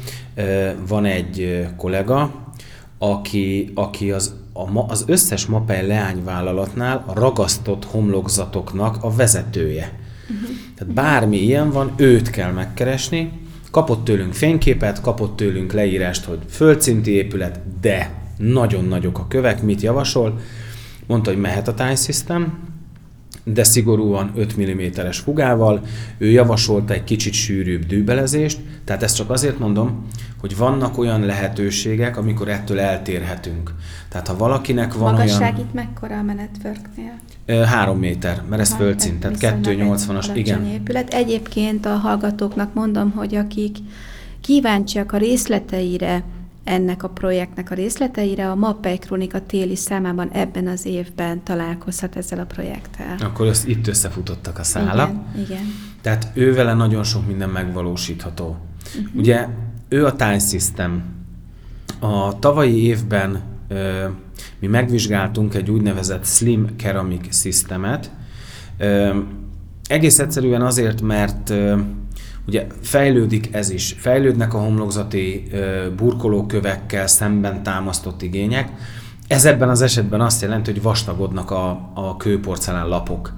van 0.88 1.04
egy 1.04 1.66
kollega, 1.76 2.34
aki, 2.98 3.70
aki 3.74 4.10
az, 4.10 4.34
a, 4.52 4.84
az 4.88 5.04
összes 5.06 5.46
MAPEI 5.46 5.86
leányvállalatnál 5.86 7.04
a 7.06 7.12
ragasztott 7.12 7.84
homlokzatoknak 7.84 8.96
a 9.00 9.14
vezetője. 9.14 9.92
Uh-huh. 10.22 10.56
Tehát 10.76 10.94
bármi 10.94 11.36
ilyen 11.36 11.70
van, 11.70 11.92
őt 11.96 12.30
kell 12.30 12.52
megkeresni, 12.52 13.32
kapott 13.74 14.04
tőlünk 14.04 14.32
fényképet, 14.32 15.00
kapott 15.00 15.36
tőlünk 15.36 15.72
leírást, 15.72 16.24
hogy 16.24 16.38
földszinti 16.48 17.10
épület, 17.10 17.60
de 17.80 18.10
nagyon 18.38 18.84
nagyok 18.84 19.18
a 19.18 19.26
kövek, 19.28 19.62
mit 19.62 19.80
javasol. 19.80 20.38
Mondta, 21.06 21.30
hogy 21.30 21.40
mehet 21.40 21.68
a 21.68 21.74
Time 21.74 21.94
System, 21.94 22.58
de 23.44 23.64
szigorúan 23.64 24.32
5 24.34 24.56
mm-es 24.60 25.18
fugával. 25.18 25.80
Ő 26.18 26.30
javasolta 26.30 26.94
egy 26.94 27.04
kicsit 27.04 27.32
sűrűbb 27.32 27.86
dűbelezést, 27.86 28.58
tehát 28.84 29.02
ezt 29.02 29.16
csak 29.16 29.30
azért 29.30 29.58
mondom, 29.58 30.06
hogy 30.44 30.56
vannak 30.56 30.98
olyan 30.98 31.20
lehetőségek, 31.20 32.16
amikor 32.16 32.48
ettől 32.48 32.80
eltérhetünk. 32.80 33.74
Tehát 34.08 34.28
ha 34.28 34.36
valakinek 34.36 34.94
van 34.94 35.12
Magasság 35.12 35.54
olyan... 35.54 35.66
itt 35.66 35.74
mekkora 35.74 36.18
a 36.18 36.22
menetworknél? 36.22 37.18
Három 37.66 37.98
méter, 37.98 38.42
mert 38.48 38.60
ez 38.62 38.74
földszint, 38.74 39.20
tehát 39.20 39.40
viszonylag 39.40 39.66
egy 39.66 39.78
280-as, 39.78 40.08
alacsony 40.08 40.36
igen. 40.36 40.66
Épület. 40.66 41.14
Egyébként 41.14 41.86
a 41.86 41.96
hallgatóknak 41.96 42.74
mondom, 42.74 43.10
hogy 43.10 43.34
akik 43.34 43.76
kíváncsiak 44.40 45.12
a 45.12 45.16
részleteire, 45.16 46.22
ennek 46.64 47.02
a 47.02 47.08
projektnek 47.08 47.70
a 47.70 47.74
részleteire, 47.74 48.50
a 48.50 48.54
Mappei 48.54 48.98
Kronika 48.98 49.46
téli 49.46 49.76
számában 49.76 50.30
ebben 50.32 50.66
az 50.66 50.86
évben 50.86 51.42
találkozhat 51.42 52.16
ezzel 52.16 52.38
a 52.38 52.44
projekttel. 52.44 53.16
Akkor 53.20 53.46
össz, 53.46 53.64
itt 53.64 53.86
összefutottak 53.86 54.58
a 54.58 54.62
szálak. 54.62 55.10
Igen, 55.10 55.44
igen. 55.44 55.74
Tehát 56.00 56.30
ővele 56.34 56.74
nagyon 56.74 57.04
sok 57.04 57.26
minden 57.26 57.48
megvalósítható. 57.48 58.56
Uh-huh. 58.98 59.14
Ugye 59.14 59.46
ő 59.88 60.06
a 60.06 60.16
Time 60.16 60.38
System. 60.38 61.02
A 62.00 62.38
tavalyi 62.38 62.84
évben 62.86 63.42
ö, 63.68 64.04
mi 64.58 64.66
megvizsgáltunk 64.66 65.54
egy 65.54 65.70
úgynevezett 65.70 66.26
Slim 66.26 66.66
Ceramic 66.76 67.36
Systemet. 67.36 68.10
Ö, 68.78 69.18
egész 69.86 70.18
egyszerűen 70.18 70.62
azért, 70.62 71.00
mert 71.00 71.50
ö, 71.50 71.78
ugye 72.46 72.66
fejlődik 72.80 73.54
ez 73.54 73.70
is. 73.70 73.96
Fejlődnek 73.98 74.54
a 74.54 74.58
homlokzati 74.58 75.42
ö, 75.52 75.86
burkolókövekkel 75.96 77.06
szemben 77.06 77.62
támasztott 77.62 78.22
igények. 78.22 78.68
Ez 79.28 79.44
ebben 79.44 79.68
az 79.68 79.82
esetben 79.82 80.20
azt 80.20 80.42
jelenti, 80.42 80.72
hogy 80.72 80.82
vastagodnak 80.82 81.50
a, 81.50 81.90
a 81.94 82.16
kőporcelán 82.16 82.88
lapok. 82.88 83.32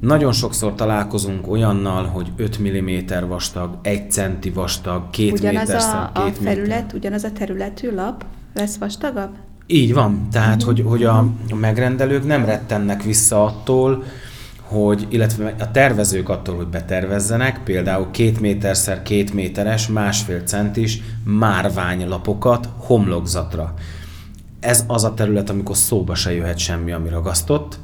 Nagyon 0.00 0.32
sokszor 0.32 0.74
találkozunk 0.74 1.48
olyannal, 1.48 2.04
hogy 2.04 2.32
5 2.36 2.58
mm 2.58 3.28
vastag, 3.28 3.78
1 3.82 4.10
centi 4.10 4.50
vastag, 4.50 5.10
2 5.10 5.30
Ugyanaz 5.30 5.68
méter 5.68 5.94
a, 5.94 6.10
a 6.14 6.24
2 6.24 6.30
felület, 6.42 6.92
ugyanaz 6.92 7.24
a 7.24 7.32
területű 7.32 7.94
lap 7.94 8.24
lesz 8.54 8.76
vastagabb? 8.76 9.30
Így 9.66 9.94
van, 9.94 10.28
tehát 10.30 10.62
hogy, 10.62 10.82
hogy 10.86 11.04
a, 11.04 11.18
a 11.50 11.54
megrendelők 11.54 12.26
nem 12.26 12.44
rettennek 12.44 13.02
vissza 13.02 13.44
attól, 13.44 14.04
hogy, 14.62 15.06
illetve 15.08 15.54
a 15.58 15.70
tervezők 15.70 16.28
attól, 16.28 16.56
hogy 16.56 16.66
betervezzenek, 16.66 17.60
például 17.64 18.10
két 18.10 18.40
méterszer 18.40 19.02
két 19.02 19.34
méteres, 19.34 19.88
másfél 19.88 20.40
centis 20.40 21.00
márványlapokat 21.24 22.68
homlokzatra. 22.76 23.74
Ez 24.60 24.84
az 24.86 25.04
a 25.04 25.14
terület, 25.14 25.50
amikor 25.50 25.76
szóba 25.76 26.14
se 26.14 26.32
jöhet 26.32 26.58
semmi, 26.58 26.92
ami 26.92 27.08
ragasztott, 27.08 27.78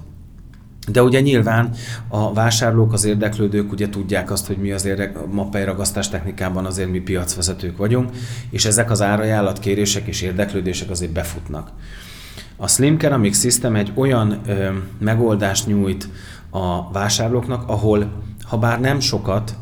de 0.89 1.03
ugye 1.03 1.21
nyilván 1.21 1.71
a 2.09 2.33
vásárlók, 2.33 2.93
az 2.93 3.05
érdeklődők 3.05 3.73
ugye 3.73 3.89
tudják 3.89 4.31
azt, 4.31 4.47
hogy 4.47 4.57
mi 4.57 4.73
az 4.73 4.85
érdek, 4.85 5.19
a 5.19 5.27
mappai 5.31 5.65
ragasztás 5.65 6.09
technikában 6.09 6.67
azért 6.67 6.91
mi 6.91 7.01
piacvezetők 7.01 7.77
vagyunk, 7.77 8.11
és 8.51 8.65
ezek 8.65 8.91
az 8.91 9.03
árajánlatkérések 9.03 10.07
és 10.07 10.23
érdeklődések 10.23 10.91
azért 10.91 11.13
befutnak. 11.13 11.71
A 12.57 12.69
Slim 12.69 12.99
Ceramic 12.99 13.41
System 13.41 13.77
egy 13.77 13.93
olyan 13.95 14.41
ö, 14.47 14.69
megoldást 14.99 15.67
nyújt 15.67 16.09
a 16.51 16.91
vásárlóknak, 16.93 17.69
ahol 17.69 18.13
ha 18.43 18.59
bár 18.59 18.81
nem 18.81 19.01
sokat, 19.01 19.57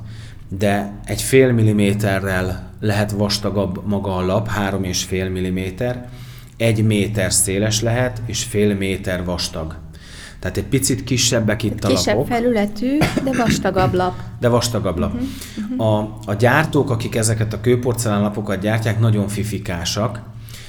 de 0.49 1.01
egy 1.05 1.23
fél 1.23 1.53
milliméterrel 1.53 2.71
lehet 2.81 3.11
vastagabb 3.11 3.87
maga 3.87 4.17
a 4.17 4.27
lap, 4.27 4.49
három 4.49 4.85
és 4.85 5.05
fél 5.05 5.29
milliméter, 5.29 6.09
egy 6.57 6.87
méter 6.87 7.33
széles 7.33 7.81
lehet, 7.81 8.23
és 8.27 8.45
fél 8.45 8.75
méter 8.75 9.25
vastag. 9.25 9.77
Tehát 10.41 10.57
egy 10.57 10.65
picit 10.67 11.05
kisebbek 11.05 11.63
itt 11.63 11.85
a 11.85 11.89
Kisebb 11.89 12.27
felületű, 12.27 12.99
de 13.25 13.33
vastagabb 13.37 13.95
lap. 14.01 14.15
de 14.41 14.49
vastagabb 14.49 14.99
lap. 14.99 15.13
Uh-huh, 15.15 15.87
A, 15.87 16.19
a 16.25 16.35
gyártók, 16.35 16.91
akik 16.91 17.15
ezeket 17.15 17.53
a 17.53 17.61
kőporcelán 17.61 18.21
lapokat 18.21 18.61
gyártják, 18.61 19.01
nagyon 19.01 19.29
fifikásak. 19.29 20.21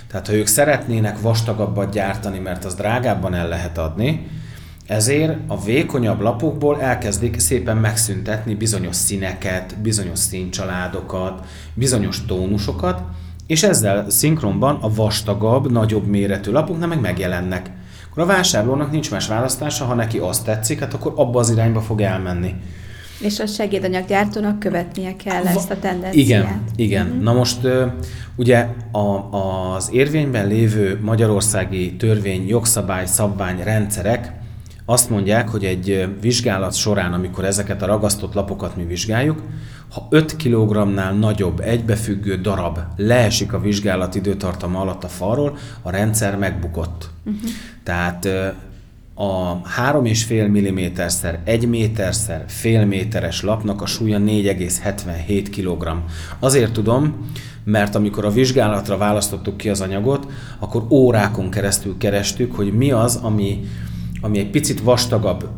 Tehát 0.07 0.27
ha 0.27 0.33
ők 0.33 0.47
szeretnének 0.47 1.21
vastagabbat 1.21 1.91
gyártani, 1.91 2.39
mert 2.39 2.65
az 2.65 2.73
drágábban 2.73 3.33
el 3.33 3.47
lehet 3.47 3.77
adni, 3.77 4.27
ezért 4.87 5.37
a 5.47 5.61
vékonyabb 5.63 6.21
lapokból 6.21 6.81
elkezdik 6.81 7.39
szépen 7.39 7.77
megszüntetni 7.77 8.55
bizonyos 8.55 8.95
színeket, 8.95 9.77
bizonyos 9.81 10.19
színcsaládokat, 10.19 11.45
bizonyos 11.73 12.25
tónusokat, 12.25 13.01
és 13.47 13.63
ezzel 13.63 14.09
szinkronban 14.09 14.77
a 14.81 14.93
vastagabb, 14.93 15.71
nagyobb 15.71 16.07
méretű 16.07 16.51
lapok 16.51 16.79
nem 16.79 16.89
meg 16.89 16.99
megjelennek. 16.99 17.71
Akkor 18.11 18.23
a 18.23 18.25
vásárlónak 18.25 18.91
nincs 18.91 19.11
más 19.11 19.27
választása, 19.27 19.85
ha 19.85 19.93
neki 19.93 20.17
azt 20.17 20.45
tetszik, 20.45 20.79
hát 20.79 20.93
akkor 20.93 21.13
abba 21.15 21.39
az 21.39 21.49
irányba 21.49 21.81
fog 21.81 22.01
elmenni. 22.01 22.55
És 23.19 23.39
a 23.39 23.45
segédanyaggyártónak 23.45 24.59
követnie 24.59 25.15
kell 25.15 25.45
ezt 25.45 25.71
a 25.71 25.79
tendenciát. 25.79 26.25
Igen, 26.25 26.63
igen. 26.75 27.05
Uh-huh. 27.05 27.21
Na 27.21 27.33
most 27.33 27.67
ugye 28.35 28.67
a, 28.91 29.35
az 29.75 29.89
érvényben 29.91 30.47
lévő 30.47 30.99
magyarországi 31.01 31.95
törvény, 31.95 32.47
jogszabály, 32.47 33.05
szabvány 33.05 33.63
rendszerek 33.63 34.31
azt 34.85 35.09
mondják, 35.09 35.49
hogy 35.49 35.65
egy 35.65 36.07
vizsgálat 36.21 36.73
során, 36.73 37.13
amikor 37.13 37.45
ezeket 37.45 37.81
a 37.81 37.85
ragasztott 37.85 38.33
lapokat 38.33 38.75
mi 38.75 38.85
vizsgáljuk, 38.85 39.41
ha 39.91 40.07
5 40.09 40.35
kg-nál 40.35 41.13
nagyobb 41.13 41.59
egybefüggő 41.59 42.35
darab 42.35 42.79
leesik 42.95 43.53
a 43.53 43.59
vizsgálat 43.59 44.15
időtartama 44.15 44.79
alatt 44.79 45.03
a 45.03 45.07
falról, 45.07 45.57
a 45.81 45.89
rendszer 45.89 46.37
megbukott. 46.37 47.09
Uh-huh. 47.25 47.49
Tehát 47.83 48.27
a 49.13 49.61
3,5 49.61 50.71
mm-szer 50.71 51.39
1 51.43 51.67
méterszer 51.67 52.43
fél 52.47 52.85
méteres 52.85 53.41
lapnak 53.41 53.81
a 53.81 53.85
súlya 53.85 54.17
4,77 54.17 55.47
kg. 55.55 55.91
Azért 56.39 56.71
tudom, 56.71 57.31
mert 57.63 57.95
amikor 57.95 58.25
a 58.25 58.31
vizsgálatra 58.31 58.97
választottuk 58.97 59.57
ki 59.57 59.69
az 59.69 59.81
anyagot, 59.81 60.27
akkor 60.59 60.85
órákon 60.89 61.49
keresztül 61.49 61.97
kerestük, 61.97 62.55
hogy 62.55 62.73
mi 62.73 62.91
az, 62.91 63.15
ami 63.15 63.63
ami 64.21 64.39
egy 64.39 64.49
picit 64.49 64.81
vastagabb 64.81 65.49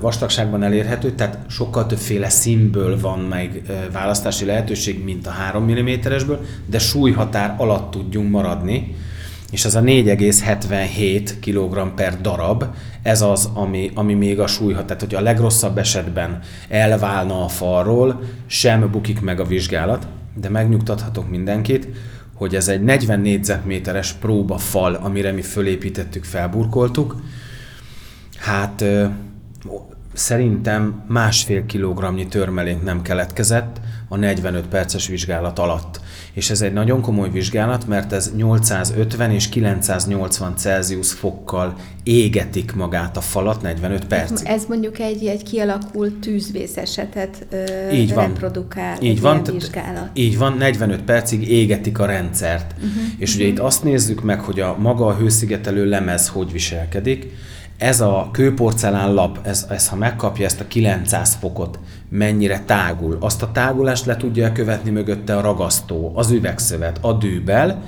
vastagságban 0.00 0.62
elérhető, 0.62 1.10
tehát 1.10 1.38
sokkal 1.48 1.86
többféle 1.86 2.28
színből 2.28 3.00
van 3.00 3.18
meg 3.18 3.62
választási 3.92 4.44
lehetőség, 4.44 5.04
mint 5.04 5.26
a 5.26 5.30
3 5.30 5.64
mm-esből, 5.70 6.40
de 6.66 6.78
súlyhatár 6.78 7.54
alatt 7.58 7.90
tudjunk 7.90 8.30
maradni, 8.30 8.94
és 9.50 9.64
ez 9.64 9.74
a 9.74 9.80
4,77 9.80 11.30
kg 11.40 11.94
per 11.94 12.20
darab, 12.20 12.64
ez 13.02 13.22
az, 13.22 13.50
ami, 13.54 13.90
ami 13.94 14.14
még 14.14 14.40
a 14.40 14.46
súlyhatár, 14.46 14.96
tehát 14.96 15.00
hogy 15.00 15.14
a 15.14 15.20
legrosszabb 15.20 15.78
esetben 15.78 16.38
elválna 16.68 17.44
a 17.44 17.48
falról, 17.48 18.20
sem 18.46 18.90
bukik 18.90 19.20
meg 19.20 19.40
a 19.40 19.44
vizsgálat, 19.44 20.06
de 20.34 20.48
megnyugtathatok 20.48 21.30
mindenkit, 21.30 21.88
hogy 22.34 22.54
ez 22.54 22.68
egy 22.68 22.82
40 22.82 23.20
négyzetméteres 23.20 24.12
próbafal, 24.12 24.94
amire 24.94 25.32
mi 25.32 25.42
fölépítettük, 25.42 26.24
felburkoltuk, 26.24 27.16
Hát 28.38 28.84
szerintem 30.18 31.02
másfél 31.08 31.66
kilogramnyi 31.66 32.26
törmelék 32.26 32.82
nem 32.82 33.02
keletkezett 33.02 33.80
a 34.08 34.16
45 34.16 34.66
perces 34.66 35.06
vizsgálat 35.06 35.58
alatt. 35.58 36.00
És 36.32 36.50
ez 36.50 36.60
egy 36.60 36.72
nagyon 36.72 37.00
komoly 37.00 37.30
vizsgálat, 37.30 37.86
mert 37.86 38.12
ez 38.12 38.32
850 38.36 39.30
és 39.30 39.48
980 39.48 40.56
Celsius 40.56 41.12
fokkal 41.12 41.76
égetik 42.02 42.74
magát 42.74 43.16
a 43.16 43.20
falat 43.20 43.62
45 43.62 44.04
percig. 44.04 44.46
Ez 44.46 44.64
mondjuk 44.68 44.98
egy, 44.98 45.26
egy 45.26 45.42
kialakult 45.42 46.14
tűzvész 46.14 46.76
esetet 46.76 47.46
ö, 47.50 47.90
így 47.90 48.14
van. 48.14 48.26
reprodukál 48.26 49.02
így 49.02 49.20
van, 49.20 49.42
vizsgálat. 49.42 50.10
Így 50.12 50.38
van, 50.38 50.56
45 50.56 51.02
percig 51.02 51.50
égetik 51.50 51.98
a 51.98 52.06
rendszert. 52.06 52.74
Uh-huh. 52.76 52.90
És 53.18 53.28
uh-huh. 53.30 53.44
ugye 53.44 53.52
itt 53.52 53.58
azt 53.58 53.84
nézzük 53.84 54.22
meg, 54.22 54.40
hogy 54.40 54.60
a 54.60 54.76
maga 54.78 55.06
a 55.06 55.16
hőszigetelő 55.16 55.88
lemez 55.88 56.28
hogy 56.28 56.52
viselkedik, 56.52 57.26
ez 57.78 58.00
a 58.00 58.28
kőporcelán 58.32 59.14
lap, 59.14 59.38
ez, 59.42 59.66
ez 59.70 59.88
ha 59.88 59.96
megkapja 59.96 60.44
ezt 60.44 60.60
a 60.60 60.66
900 60.66 61.34
fokot, 61.34 61.78
mennyire 62.08 62.62
tágul, 62.66 63.16
azt 63.20 63.42
a 63.42 63.50
tágulást 63.52 64.06
le 64.06 64.16
tudja 64.16 64.52
követni 64.52 64.90
mögötte 64.90 65.36
a 65.36 65.40
ragasztó, 65.40 66.12
az 66.14 66.30
üvegszövet, 66.30 66.98
a 67.00 67.12
dűbel, 67.12 67.82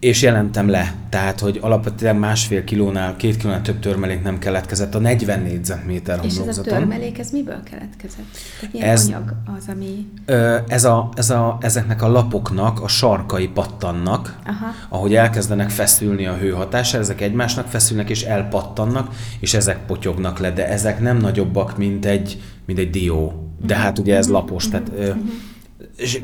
és 0.00 0.22
jelentem 0.22 0.68
le. 0.68 0.94
Tehát, 1.08 1.40
hogy 1.40 1.58
alapvetően 1.60 2.16
másfél 2.16 2.64
kilónál, 2.64 3.16
két 3.16 3.36
kilónál 3.36 3.62
több 3.62 3.78
törmelék 3.78 4.22
nem 4.22 4.38
keletkezett 4.38 4.94
a 4.94 4.98
40 4.98 5.40
négyzetméter 5.40 6.18
homlokzaton. 6.18 6.48
És 6.48 6.58
ez 6.58 6.66
a 6.66 6.76
törmelék, 6.78 7.18
ez 7.18 7.30
miből 7.30 7.62
keletkezett? 7.62 8.24
Milyen 8.72 8.88
ez, 8.88 9.06
anyag 9.06 9.34
az, 9.56 9.64
ami... 9.68 10.06
Ez 10.68 10.84
a, 10.84 11.08
ez 11.16 11.30
a, 11.30 11.58
ezeknek 11.60 12.02
a 12.02 12.08
lapoknak 12.08 12.82
a 12.82 12.88
sarkai 12.88 13.48
pattannak, 13.48 14.36
Aha. 14.46 14.66
ahogy 14.88 15.14
elkezdenek 15.14 15.70
feszülni 15.70 16.26
a 16.26 16.36
hőhatása, 16.36 16.98
ezek 16.98 17.20
egymásnak 17.20 17.66
feszülnek 17.66 18.10
és 18.10 18.22
elpattannak, 18.22 19.14
és 19.40 19.54
ezek 19.54 19.86
potyognak 19.86 20.38
le, 20.38 20.50
de 20.50 20.68
ezek 20.68 21.00
nem 21.00 21.16
nagyobbak, 21.16 21.78
mint 21.78 22.04
egy, 22.04 22.42
mint 22.66 22.78
egy 22.78 22.90
dió. 22.90 23.48
De 23.66 23.76
hát 23.76 23.98
ugye 23.98 24.16
ez 24.16 24.28
lapos, 24.28 24.68
tehát 24.68 24.90
uh-huh. 24.98 25.16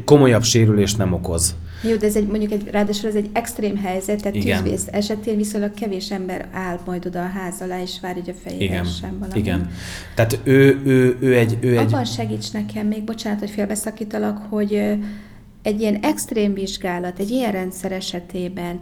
komolyabb 0.05 0.43
sérülést 0.43 0.99
nem 0.99 1.13
okoz. 1.13 1.55
Jó, 1.83 1.97
de 1.97 2.07
ez 2.07 2.17
egy, 2.17 2.27
mondjuk 2.27 2.53
egy, 2.53 2.69
ráadásul 2.71 3.09
ez 3.09 3.15
egy 3.15 3.31
extrém 3.33 3.77
helyzet, 3.77 4.23
tehát 4.23 4.37
Igen. 4.37 4.63
tűzvész 4.63 4.87
esetén 4.91 5.37
viszonylag 5.37 5.75
kevés 5.75 6.11
ember 6.11 6.49
áll 6.53 6.79
majd 6.85 7.07
oda 7.07 7.23
a 7.23 7.27
ház 7.27 7.61
alá, 7.61 7.83
és 7.83 8.01
várja, 8.01 8.23
hogy 8.25 8.35
a 8.37 8.49
fejére 8.49 8.65
Igen. 8.65 8.85
sem 8.85 9.19
valami. 9.19 9.39
Igen. 9.39 9.71
Tehát 10.15 10.39
ő, 10.45 10.81
ő, 10.85 11.17
ő 11.21 11.37
egy... 11.37 11.59
Ő 11.61 11.79
Abban 11.79 12.01
egy... 12.01 12.07
segíts 12.07 12.53
nekem 12.53 12.87
még, 12.87 13.05
bocsánat, 13.05 13.39
hogy 13.39 13.51
félbeszakítalak, 13.51 14.39
hogy 14.49 14.83
egy 15.63 15.81
ilyen 15.81 15.95
extrém 15.95 16.55
vizsgálat, 16.55 17.19
egy 17.19 17.31
ilyen 17.31 17.53
rendszer 17.53 17.93
esetében 17.93 18.81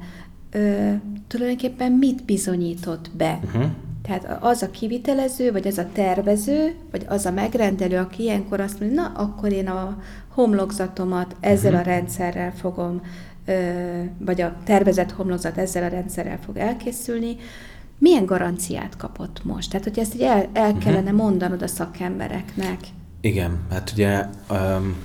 ö, 0.51 0.91
tulajdonképpen 1.27 1.93
mit 1.93 2.25
bizonyított 2.25 3.11
be? 3.17 3.41
Uh-huh. 3.45 3.65
Tehát 4.09 4.39
az 4.41 4.63
a 4.63 4.71
kivitelező, 4.71 5.53
vagy 5.53 5.67
az 5.67 5.79
a 5.79 5.89
tervező, 5.93 6.75
vagy 6.91 7.05
az 7.09 7.27
a 7.27 7.31
megrendelő, 7.31 7.97
aki 7.99 8.23
ilyenkor 8.23 8.61
azt 8.61 8.81
mondja, 8.81 9.01
na, 9.01 9.13
akkor 9.17 9.53
én 9.53 9.69
a 9.69 10.03
homlokzatomat 10.29 11.37
ezzel 11.41 11.73
uh-huh. 11.73 11.87
a 11.87 11.91
rendszerrel 11.91 12.53
fogom, 12.53 13.01
vagy 14.19 14.41
a 14.41 14.57
tervezett 14.65 15.11
homlokzat 15.11 15.59
ezzel 15.59 15.83
a 15.83 15.89
rendszerrel 15.89 16.39
fog 16.45 16.57
elkészülni, 16.57 17.37
milyen 17.99 18.27
garanciát 18.27 18.97
kapott 18.97 19.45
most? 19.45 19.71
Tehát, 19.71 19.87
hogy 19.87 19.99
ezt 19.99 20.15
így 20.15 20.23
el, 20.23 20.49
el 20.53 20.67
uh-huh. 20.67 20.85
kellene 20.85 21.11
mondanod 21.11 21.63
a 21.63 21.67
szakembereknek. 21.67 22.79
Igen, 23.21 23.59
hát 23.71 23.91
ugye 23.93 24.27
um, 24.51 24.97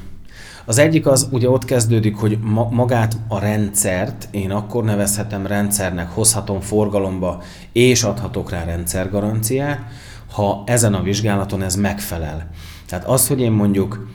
az 0.70 0.78
egyik 0.78 1.06
az 1.06 1.28
ugye 1.32 1.50
ott 1.50 1.66
kezdődik, 1.66 2.16
hogy 2.16 2.40
ma, 2.42 2.68
magát 2.72 3.18
a 3.28 3.40
rendszert 3.40 4.28
én 4.32 4.52
akkor 4.52 4.84
nevezhetem 4.84 5.46
rendszernek, 5.46 6.10
hozhatom 6.10 6.60
forgalomba, 6.60 7.42
és 7.72 8.04
adhatok 8.04 8.50
rá 8.50 8.64
rendszergaranciát, 8.64 9.80
ha 10.32 10.64
ezen 10.66 10.94
a 10.94 11.02
vizsgálaton 11.02 11.64
ez 11.64 11.76
megfelel. 11.76 12.50
Tehát 12.88 13.06
az, 13.06 13.28
hogy 13.28 13.42
én 13.42 13.52
mondjuk 13.52 14.08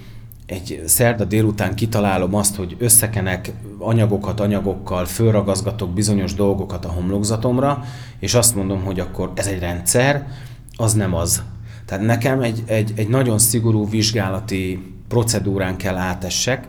egy 0.47 0.83
szerda 0.87 1.25
délután 1.25 1.75
kitalálom 1.75 2.35
azt, 2.35 2.57
hogy 2.57 2.77
összekenek 2.79 3.53
anyagokat 3.79 4.41
anyagokkal, 4.41 5.05
fölragazgatok 5.05 5.91
bizonyos 5.91 6.35
dolgokat 6.35 6.85
a 6.85 6.91
homlokzatomra, 6.91 7.85
és 8.19 8.35
azt 8.35 8.55
mondom, 8.55 8.85
hogy 8.85 9.01
akkor 9.01 9.33
ez 9.35 9.47
egy 9.47 9.59
rendszer, 9.59 10.27
az 10.77 10.93
nem 10.93 11.15
az. 11.15 11.43
Tehát 11.85 12.05
nekem 12.05 12.41
egy, 12.41 12.63
egy, 12.67 12.93
egy 12.97 13.09
nagyon 13.09 13.39
szigorú 13.39 13.89
vizsgálati 13.89 14.94
procedúrán 15.09 15.77
kell 15.77 15.97
átessek. 15.97 16.69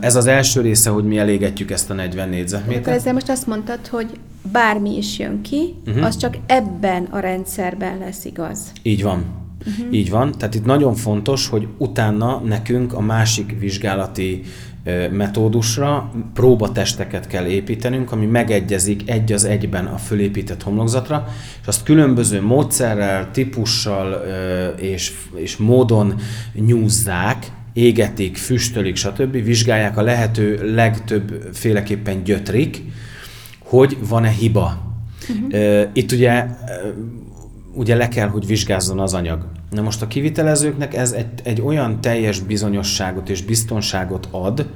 Ez 0.00 0.16
az 0.16 0.26
első 0.26 0.60
része, 0.60 0.90
hogy 0.90 1.04
mi 1.04 1.18
elégetjük 1.18 1.70
ezt 1.70 1.90
a 1.90 1.94
40 1.94 2.28
négyzetmétert. 2.28 2.96
Ezzel 2.96 3.12
most 3.12 3.28
azt 3.28 3.46
mondtad, 3.46 3.86
hogy 3.86 4.18
bármi 4.52 4.96
is 4.96 5.18
jön 5.18 5.40
ki, 5.42 5.74
uh-huh. 5.86 6.04
az 6.04 6.16
csak 6.16 6.36
ebben 6.46 7.04
a 7.04 7.18
rendszerben 7.18 7.98
lesz 7.98 8.24
igaz. 8.24 8.58
Így 8.82 9.02
van. 9.02 9.24
Uh-huh. 9.66 9.94
Így 9.94 10.10
van. 10.10 10.32
Tehát 10.32 10.54
itt 10.54 10.64
nagyon 10.64 10.94
fontos, 10.94 11.48
hogy 11.48 11.68
utána 11.78 12.38
nekünk 12.38 12.92
a 12.92 13.00
másik 13.00 13.58
vizsgálati 13.58 14.42
metódusra 15.10 16.12
próbatesteket 16.34 17.26
kell 17.26 17.46
építenünk, 17.46 18.12
ami 18.12 18.26
megegyezik 18.26 19.10
egy 19.10 19.32
az 19.32 19.44
egyben 19.44 19.86
a 19.86 19.96
fölépített 19.96 20.62
homlokzatra, 20.62 21.26
és 21.60 21.66
azt 21.66 21.82
különböző 21.82 22.42
módszerrel, 22.42 23.30
típussal 23.30 24.24
és, 24.76 25.12
és 25.34 25.56
módon 25.56 26.14
nyúzzák, 26.54 27.52
égetik, 27.72 28.36
füstölik, 28.36 28.96
stb. 28.96 29.32
vizsgálják 29.32 29.96
a 29.96 30.02
lehető 30.02 30.74
legtöbb 30.74 31.48
féleképpen 31.52 32.24
gyötrik, 32.24 32.82
hogy 33.58 33.96
van-e 34.08 34.30
hiba. 34.30 34.82
Uh-huh. 35.28 35.88
Itt 35.92 36.12
ugye 36.12 36.46
ugye 37.74 37.96
le 37.96 38.08
kell, 38.08 38.28
hogy 38.28 38.46
vizsgázzon 38.46 39.00
az 39.00 39.14
anyag. 39.14 39.46
Na 39.74 39.82
most 39.82 40.02
a 40.02 40.06
kivitelezőknek 40.06 40.94
ez 40.94 41.12
egy, 41.12 41.26
egy 41.42 41.60
olyan 41.60 42.00
teljes 42.00 42.40
bizonyosságot 42.40 43.28
és 43.28 43.42
biztonságot 43.42 44.28
ad, 44.30 44.70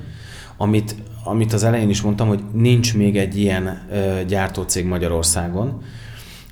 amit, 0.57 0.95
amit 1.25 1.53
az 1.53 1.65
elején 1.65 1.89
is 1.89 2.01
mondtam, 2.03 2.29
hogy 2.29 2.41
nincs 2.53 2.97
még 2.97 3.17
egy 3.17 3.39
ilyen 3.39 3.83
ö, 3.93 4.25
gyártócég 4.27 4.85
Magyarországon, 4.85 5.83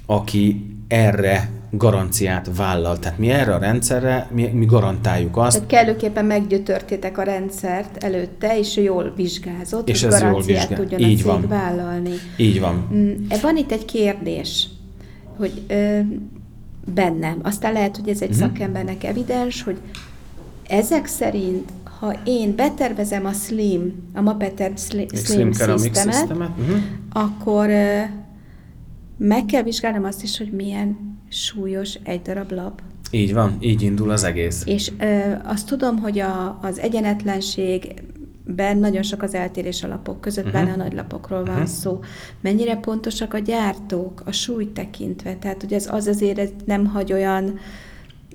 aki 0.06 0.66
erre 0.88 1.50
garanciát 1.70 2.50
vállal. 2.56 2.98
Tehát 2.98 3.18
mi 3.18 3.30
erre 3.30 3.54
a 3.54 3.58
rendszerre, 3.58 4.28
mi, 4.32 4.46
mi 4.46 4.64
garantáljuk 4.64 5.36
azt. 5.36 5.62
Tehát 5.64 5.84
kellőképpen 5.84 6.24
meggyötörtétek 6.24 7.18
a 7.18 7.22
rendszert 7.22 8.04
előtte, 8.04 8.58
és 8.58 8.76
jól 8.76 9.12
vizsgázott, 9.16 9.88
és 9.88 10.02
ez 10.02 10.20
garanciát 10.20 10.46
jól 10.46 10.58
vizsgál. 10.58 10.78
tudjon 10.78 11.10
Így 11.10 11.22
a 11.22 11.26
van. 11.26 11.48
vállalni. 11.48 12.12
Így 12.36 12.60
van. 12.60 12.88
Mm, 12.94 13.12
van 13.42 13.56
itt 13.56 13.72
egy 13.72 13.84
kérdés, 13.84 14.68
hogy 15.36 15.62
ö, 15.68 15.98
bennem. 16.94 17.38
Aztán 17.42 17.72
lehet, 17.72 17.96
hogy 17.96 18.08
ez 18.08 18.20
egy 18.22 18.30
uh-huh. 18.30 18.46
szakembernek 18.46 19.04
evidens, 19.04 19.62
hogy 19.62 19.78
ezek 20.68 21.06
szerint, 21.06 21.72
ha 22.00 22.20
én 22.24 22.54
betervezem 22.56 23.26
a 23.26 23.32
Slim, 23.32 23.92
a 24.14 24.20
Mapeter 24.20 24.72
Slim, 24.76 25.08
Slim, 25.14 25.52
Systemet, 25.52 26.28
mhm. 26.28 26.76
akkor 27.12 27.68
meg 29.18 29.44
kell 29.46 29.62
vizsgálnom 29.62 30.04
azt 30.04 30.22
is, 30.22 30.38
hogy 30.38 30.50
milyen 30.52 31.18
súlyos 31.28 31.98
egy 32.02 32.22
darab 32.22 32.52
lap. 32.52 32.82
Így 33.10 33.34
van, 33.34 33.56
így 33.60 33.82
indul 33.82 34.10
az 34.10 34.24
egész. 34.24 34.62
És 34.66 34.92
ö, 34.98 35.32
azt 35.44 35.66
tudom, 35.66 35.98
hogy 35.98 36.18
a, 36.18 36.58
az 36.62 36.78
egyenetlenségben 38.46 38.76
nagyon 38.76 39.02
sok 39.02 39.22
az 39.22 39.34
eltérés 39.34 39.82
a 39.82 39.88
lapok 39.88 40.20
között, 40.20 40.46
uh-huh. 40.46 40.72
a 40.72 40.76
nagy 40.76 40.92
lapokról 40.92 41.44
van 41.44 41.54
uh-huh. 41.54 41.68
szó. 41.68 42.00
Mennyire 42.40 42.76
pontosak 42.76 43.34
a 43.34 43.38
gyártók 43.38 44.22
a 44.24 44.32
súlyt 44.32 44.70
tekintve? 44.70 45.34
Tehát, 45.34 45.60
hogy 45.60 45.72
ez 45.72 45.88
az 45.90 46.06
azért 46.06 46.66
nem 46.66 46.86
hagy 46.86 47.12
olyan 47.12 47.58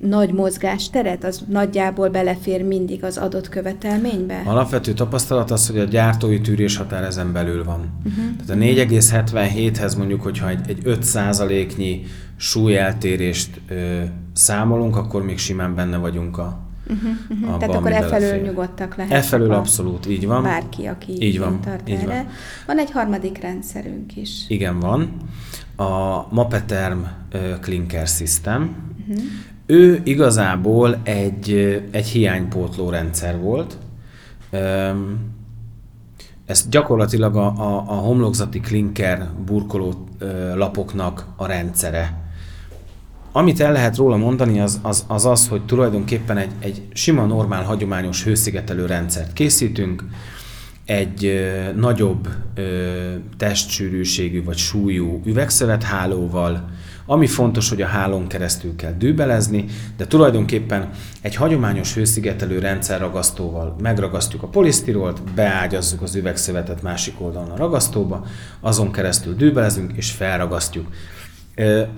nagy 0.02 0.34
mozgásteret, 0.34 1.24
az 1.24 1.44
nagyjából 1.48 2.10
belefér 2.10 2.64
mindig 2.64 3.04
az 3.04 3.18
adott 3.18 3.50
követelménybe? 3.50 4.42
Alapvető 4.46 4.94
tapasztalat 4.94 5.52
az, 5.52 5.68
hogy 5.68 5.80
a 5.80 5.84
gyártói 5.84 6.42
tűrés 6.42 6.78
határ 6.78 7.04
ezen 7.04 7.32
belül 7.34 7.64
van. 7.64 7.80
Uh-huh. 8.06 8.26
Tehát 8.46 8.62
a 8.62 8.66
4,77-hez 8.66 9.98
mondjuk, 9.98 10.22
hogyha 10.22 10.50
egy, 10.50 10.60
egy 10.68 10.82
5%-nyi 10.86 12.04
súlyeltérést 12.38 13.62
ö, 13.68 14.02
számolunk, 14.34 14.96
akkor 14.96 15.24
még 15.24 15.38
simán 15.38 15.76
benne 15.76 15.98
vagyunk 15.98 16.38
a, 16.38 16.71
Uh-huh, 16.88 17.10
uh-huh. 17.30 17.50
abba, 17.50 17.58
Tehát 17.58 17.76
akkor 17.76 17.92
e 17.92 18.02
felől 18.02 18.42
nyugodtak 18.42 18.96
lehetnek. 18.96 19.20
E 19.20 19.26
felől 19.26 19.52
abszolút, 19.52 20.08
így 20.10 20.28
van. 20.28 20.44
Bárki, 20.44 20.86
aki 20.86 21.26
Így 21.26 21.40
van, 21.40 21.62
tart 21.62 21.90
így 21.90 22.00
van. 22.06 22.10
erre. 22.10 22.30
Van 22.68 22.80
egy 22.80 22.92
harmadik 22.92 23.38
rendszerünk 23.38 24.16
is. 24.16 24.46
Igen, 24.48 24.80
van. 24.80 25.12
A 25.76 26.26
Mapeterm 26.30 27.00
ö, 27.32 27.60
Clinker 27.60 28.08
System. 28.08 28.76
Mhm. 29.08 29.18
Ő 29.66 30.02
igazából 30.04 31.00
egy, 31.04 31.52
egy 31.92 32.08
hiánypótló 32.08 32.90
rendszer 32.90 33.40
volt. 33.40 33.78
Ez 36.46 36.68
gyakorlatilag 36.70 37.36
a, 37.36 37.46
a, 37.46 37.84
a 37.88 37.94
homlokzati 37.94 38.60
klinker 38.60 39.30
burkoló 39.46 40.08
lapoknak 40.56 41.26
a 41.36 41.46
rendszere. 41.46 42.21
Amit 43.34 43.60
el 43.60 43.72
lehet 43.72 43.96
róla 43.96 44.18
mondani, 44.18 44.60
az 44.60 44.80
az, 44.82 45.06
az, 45.08 45.26
az 45.26 45.48
hogy 45.48 45.66
tulajdonképpen 45.66 46.38
egy, 46.38 46.52
egy 46.60 46.82
sima, 46.94 47.26
normál, 47.26 47.64
hagyományos 47.64 48.24
hőszigetelő 48.24 48.86
rendszert 48.86 49.34
készítünk, 49.34 50.04
egy 50.86 51.26
ö, 51.26 51.72
nagyobb 51.76 52.28
ö, 52.56 52.62
testsűrűségű 53.38 54.44
vagy 54.44 54.58
súlyú 54.58 55.22
üvegszövethálóval, 55.26 56.70
ami 57.06 57.28
fontos, 57.28 57.70
hogy 57.70 57.82
a 57.82 57.88
hálón 57.88 58.28
keresztül 58.28 58.76
kell 58.76 58.94
dűbelezni, 58.94 59.66
de 59.98 60.08
tulajdonképpen 60.08 60.90
egy 61.22 61.36
hagyományos 61.36 61.94
hőszigetelő 61.94 62.60
rendszer 62.60 63.00
ragasztóval 63.00 63.76
megragasztjuk 63.82 64.44
a 64.44 64.48
polisztirolt, 64.48 65.34
beágyazzuk 65.34 66.02
az 66.02 66.16
üvegszövetet 66.16 66.82
másik 66.82 67.22
oldalon 67.22 67.50
a 67.50 67.56
ragasztóba, 67.56 68.26
azon 68.60 68.92
keresztül 68.92 69.36
dűbelezünk 69.36 69.92
és 69.96 70.12
felragasztjuk. 70.12 70.88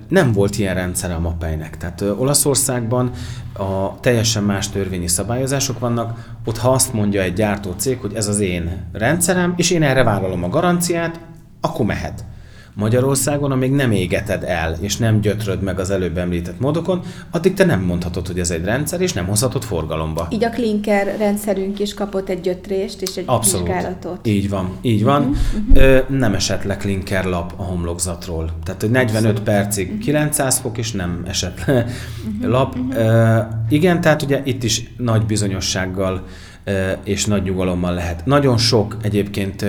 Nem 0.07 0.31
volt 0.31 0.57
ilyen 0.57 0.75
rendszer 0.75 1.11
a 1.11 1.19
mapeinek. 1.19 1.77
Tehát 1.77 2.01
Olaszországban 2.01 3.11
a 3.53 3.99
teljesen 3.99 4.43
más 4.43 4.69
törvényi 4.69 5.07
szabályozások 5.07 5.79
vannak, 5.79 6.35
ott 6.45 6.57
ha 6.57 6.71
azt 6.71 6.93
mondja 6.93 7.21
egy 7.21 7.33
gyártó 7.33 7.73
cég, 7.77 7.99
hogy 7.99 8.13
ez 8.13 8.27
az 8.27 8.39
én 8.39 8.85
rendszerem, 8.91 9.53
és 9.57 9.71
én 9.71 9.83
erre 9.83 10.03
vállalom 10.03 10.43
a 10.43 10.49
garanciát, 10.49 11.19
akkor 11.61 11.85
mehet. 11.85 12.25
Magyarországon, 12.75 13.51
amíg 13.51 13.71
nem 13.71 13.91
égeted 13.91 14.43
el, 14.43 14.77
és 14.79 14.97
nem 14.97 15.21
gyötröd 15.21 15.61
meg 15.61 15.79
az 15.79 15.89
előbb 15.89 16.17
említett 16.17 16.59
módokon, 16.59 17.01
addig 17.31 17.53
te 17.53 17.65
nem 17.65 17.81
mondhatod, 17.81 18.27
hogy 18.27 18.39
ez 18.39 18.51
egy 18.51 18.63
rendszer, 18.63 19.01
és 19.01 19.13
nem 19.13 19.25
hozhatod 19.25 19.63
forgalomba. 19.63 20.27
Így 20.29 20.43
a 20.43 20.49
klinker 20.49 21.17
rendszerünk 21.17 21.79
is 21.79 21.93
kapott 21.93 22.29
egy 22.29 22.41
gyötrést 22.41 23.01
és 23.01 23.15
egy 23.15 23.23
Abszolút. 23.27 23.67
vizsgálatot. 23.67 24.27
Így 24.27 24.49
van, 24.49 24.77
így 24.81 25.03
van. 25.03 25.21
Uh-huh, 25.21 25.83
uh-huh. 25.85 26.17
Nem 26.17 26.33
esett 26.33 26.63
le 26.63 26.77
klinker 26.77 27.25
lap 27.25 27.53
a 27.57 27.63
homlokzatról. 27.63 28.49
Tehát, 28.63 28.81
hogy 28.81 28.91
45 28.91 29.29
Abszolút. 29.29 29.43
percig 29.43 29.97
900 29.97 30.57
fok, 30.57 30.77
és 30.77 30.91
nem 30.91 31.23
esett 31.27 31.65
le 31.65 31.73
uh-huh, 31.73 32.49
lap. 32.51 32.75
Uh-huh. 32.77 33.37
Uh, 33.37 33.45
igen, 33.69 34.01
tehát 34.01 34.21
ugye 34.21 34.41
itt 34.43 34.63
is 34.63 34.93
nagy 34.97 35.25
bizonyossággal 35.25 36.23
és 37.03 37.25
nagy 37.25 37.43
nyugalommal 37.43 37.93
lehet. 37.93 38.25
Nagyon 38.25 38.57
sok 38.57 38.97
egyébként 39.01 39.65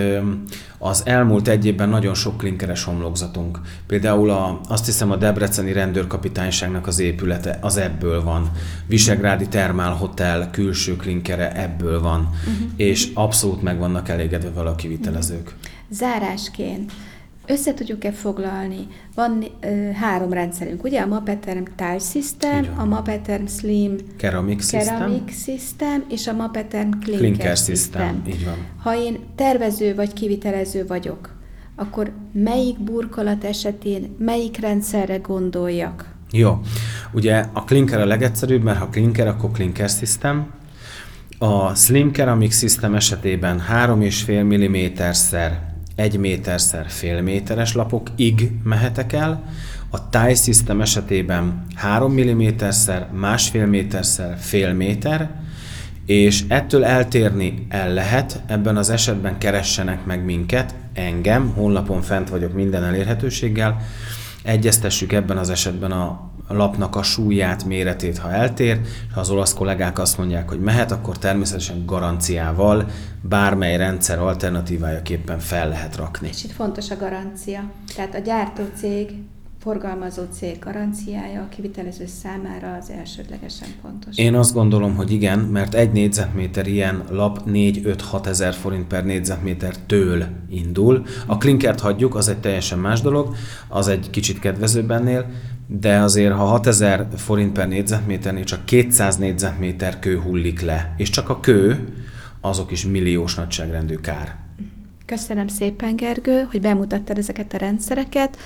az 0.78 1.02
elmúlt 1.06 1.48
egy 1.48 1.66
évben 1.66 1.88
nagyon 1.88 2.14
sok 2.14 2.38
klinkeres 2.38 2.84
homlokzatunk. 2.84 3.60
Például 3.86 4.30
a, 4.30 4.60
azt 4.68 4.86
hiszem 4.86 5.10
a 5.10 5.16
Debreceni 5.16 5.72
rendőrkapitányságnak 5.72 6.86
az 6.86 6.98
épülete 6.98 7.58
az 7.60 7.76
ebből 7.76 8.22
van. 8.22 8.50
Visegrádi 8.86 9.48
Termál 9.48 9.92
Hotel 9.92 10.50
külső 10.50 10.96
klinkere 10.96 11.52
ebből 11.62 12.00
van. 12.00 12.20
Uh-huh. 12.20 12.70
És 12.76 13.08
abszolút 13.14 13.62
meg 13.62 13.78
vannak 13.78 14.08
elégedve 14.08 14.50
vele 14.50 14.70
a 14.70 14.74
kivitelezők. 14.74 15.54
Zárásként 15.90 16.92
össze 17.46 17.74
tudjuk-e 17.74 18.12
foglalni? 18.12 18.86
Van 19.14 19.44
ö, 19.60 19.90
három 19.90 20.32
rendszerünk, 20.32 20.84
ugye? 20.84 21.00
A 21.00 21.06
Mapeterm 21.06 21.62
Tile 21.76 21.98
System, 21.98 22.66
a 22.76 22.84
Mapeterm 22.84 23.46
Slim 23.46 23.96
Ceramic 24.18 24.60
System. 24.60 24.96
Ceramic 24.96 25.42
System 25.42 26.04
és 26.08 26.26
a 26.26 26.32
Mapeterm 26.32 26.90
Clinker, 26.90 27.18
Clinker 27.18 27.56
System. 27.56 27.76
System, 27.76 28.22
így 28.26 28.44
van. 28.44 28.54
Ha 28.82 28.96
én 28.96 29.18
tervező 29.34 29.94
vagy 29.94 30.12
kivitelező 30.12 30.86
vagyok, 30.86 31.34
akkor 31.76 32.12
melyik 32.32 32.78
burkolat 32.78 33.44
esetén 33.44 34.14
melyik 34.18 34.60
rendszerre 34.60 35.16
gondoljak? 35.16 36.12
Jó. 36.30 36.60
Ugye 37.12 37.44
a 37.52 37.64
klinker 37.64 38.00
a 38.00 38.04
legegyszerűbb, 38.04 38.62
mert 38.62 38.78
ha 38.78 38.88
klinker, 38.88 39.26
akkor 39.26 39.50
klinker 39.50 39.88
system. 39.88 40.46
A 41.38 41.74
Slim 41.74 42.12
Ceramic 42.12 42.56
System 42.56 42.94
esetében 42.94 43.62
3,5 43.72 45.00
mm-szer 45.00 45.73
1 45.96 46.18
méterszer 46.18 46.84
fél 46.88 47.22
méteres 47.22 47.74
lapokig 47.74 48.50
mehetek 48.62 49.12
el. 49.12 49.44
A 49.90 50.08
Tie 50.08 50.34
System 50.34 50.80
esetében 50.80 51.66
3 51.74 52.12
mm-szer 52.12 53.08
másfél 53.12 53.66
méterszer 53.66 54.36
fél 54.38 54.72
méter, 54.72 55.30
és 56.06 56.44
ettől 56.48 56.84
eltérni 56.84 57.66
el 57.68 57.92
lehet, 57.92 58.42
ebben 58.46 58.76
az 58.76 58.90
esetben 58.90 59.38
keressenek 59.38 60.04
meg 60.04 60.24
minket, 60.24 60.74
engem, 60.92 61.52
honlapon 61.54 62.02
fent 62.02 62.28
vagyok 62.28 62.52
minden 62.52 62.84
elérhetőséggel, 62.84 63.80
egyeztessük 64.42 65.12
ebben 65.12 65.38
az 65.38 65.50
esetben 65.50 65.92
a 65.92 66.32
lapnak 66.48 66.96
a 66.96 67.02
súlyát, 67.02 67.64
méretét, 67.64 68.18
ha 68.18 68.32
eltér, 68.32 68.80
és 68.82 69.14
ha 69.14 69.20
az 69.20 69.30
olasz 69.30 69.54
kollégák 69.54 69.98
azt 69.98 70.18
mondják, 70.18 70.48
hogy 70.48 70.60
mehet, 70.60 70.90
akkor 70.92 71.18
természetesen 71.18 71.86
garanciával 71.86 72.86
bármely 73.20 73.76
rendszer 73.76 74.18
alternatívájaképpen 74.18 75.38
fel 75.38 75.68
lehet 75.68 75.96
rakni. 75.96 76.28
És 76.28 76.44
itt 76.44 76.52
fontos 76.52 76.90
a 76.90 76.96
garancia. 76.96 77.70
Tehát 77.94 78.14
a 78.14 78.18
gyártó 78.18 78.62
cég, 78.76 79.10
forgalmazó 79.64 80.22
cég 80.32 80.58
garanciája 80.58 81.40
a 81.40 81.48
kivitelező 81.48 82.06
számára 82.06 82.76
az 82.80 82.90
elsődlegesen 82.90 83.68
fontos. 83.82 84.18
Én 84.18 84.34
azt 84.34 84.54
gondolom, 84.54 84.94
hogy 84.94 85.12
igen, 85.12 85.38
mert 85.38 85.74
egy 85.74 85.92
négyzetméter 85.92 86.66
ilyen 86.66 87.04
lap 87.10 87.42
4-5-6 87.46 88.26
ezer 88.26 88.54
forint 88.54 88.86
per 88.86 89.04
négyzetméter 89.04 89.76
től 89.86 90.24
indul. 90.48 91.04
A 91.26 91.38
klinkert 91.38 91.80
hagyjuk, 91.80 92.14
az 92.14 92.28
egy 92.28 92.38
teljesen 92.38 92.78
más 92.78 93.00
dolog, 93.00 93.34
az 93.68 93.88
egy 93.88 94.10
kicsit 94.10 94.38
kedvezőbb 94.38 94.90
ennél, 94.90 95.26
de 95.66 95.98
azért, 95.98 96.32
ha 96.32 96.44
6000 96.44 97.06
forint 97.16 97.52
per 97.52 97.68
négyzetméternél 97.68 98.44
csak 98.44 98.64
200 98.64 99.16
négyzetméter 99.16 99.98
kő 99.98 100.18
hullik 100.18 100.60
le, 100.60 100.94
és 100.96 101.10
csak 101.10 101.28
a 101.28 101.40
kő, 101.40 101.88
azok 102.40 102.70
is 102.70 102.86
milliós 102.86 103.34
nagyságrendű 103.34 103.94
kár. 103.94 104.36
Köszönöm 105.06 105.46
szépen, 105.46 105.96
Gergő, 105.96 106.46
hogy 106.50 106.60
bemutattad 106.60 107.18
ezeket 107.18 107.54
a 107.54 107.56
rendszereket. 107.56 108.36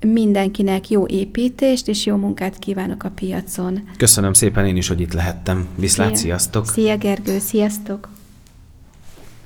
Mindenkinek 0.00 0.90
jó 0.90 1.06
építést 1.06 1.88
és 1.88 2.06
jó 2.06 2.16
munkát 2.16 2.58
kívánok 2.58 3.02
a 3.02 3.10
piacon. 3.10 3.88
Köszönöm 3.96 4.32
szépen 4.32 4.66
én 4.66 4.76
is, 4.76 4.88
hogy 4.88 5.00
itt 5.00 5.12
lehettem. 5.12 5.66
Viszlát, 5.76 6.08
Szia. 6.08 6.16
sziasztok! 6.16 6.66
Szia, 6.66 6.96
Gergő, 6.96 7.38
sziasztok! 7.38 8.08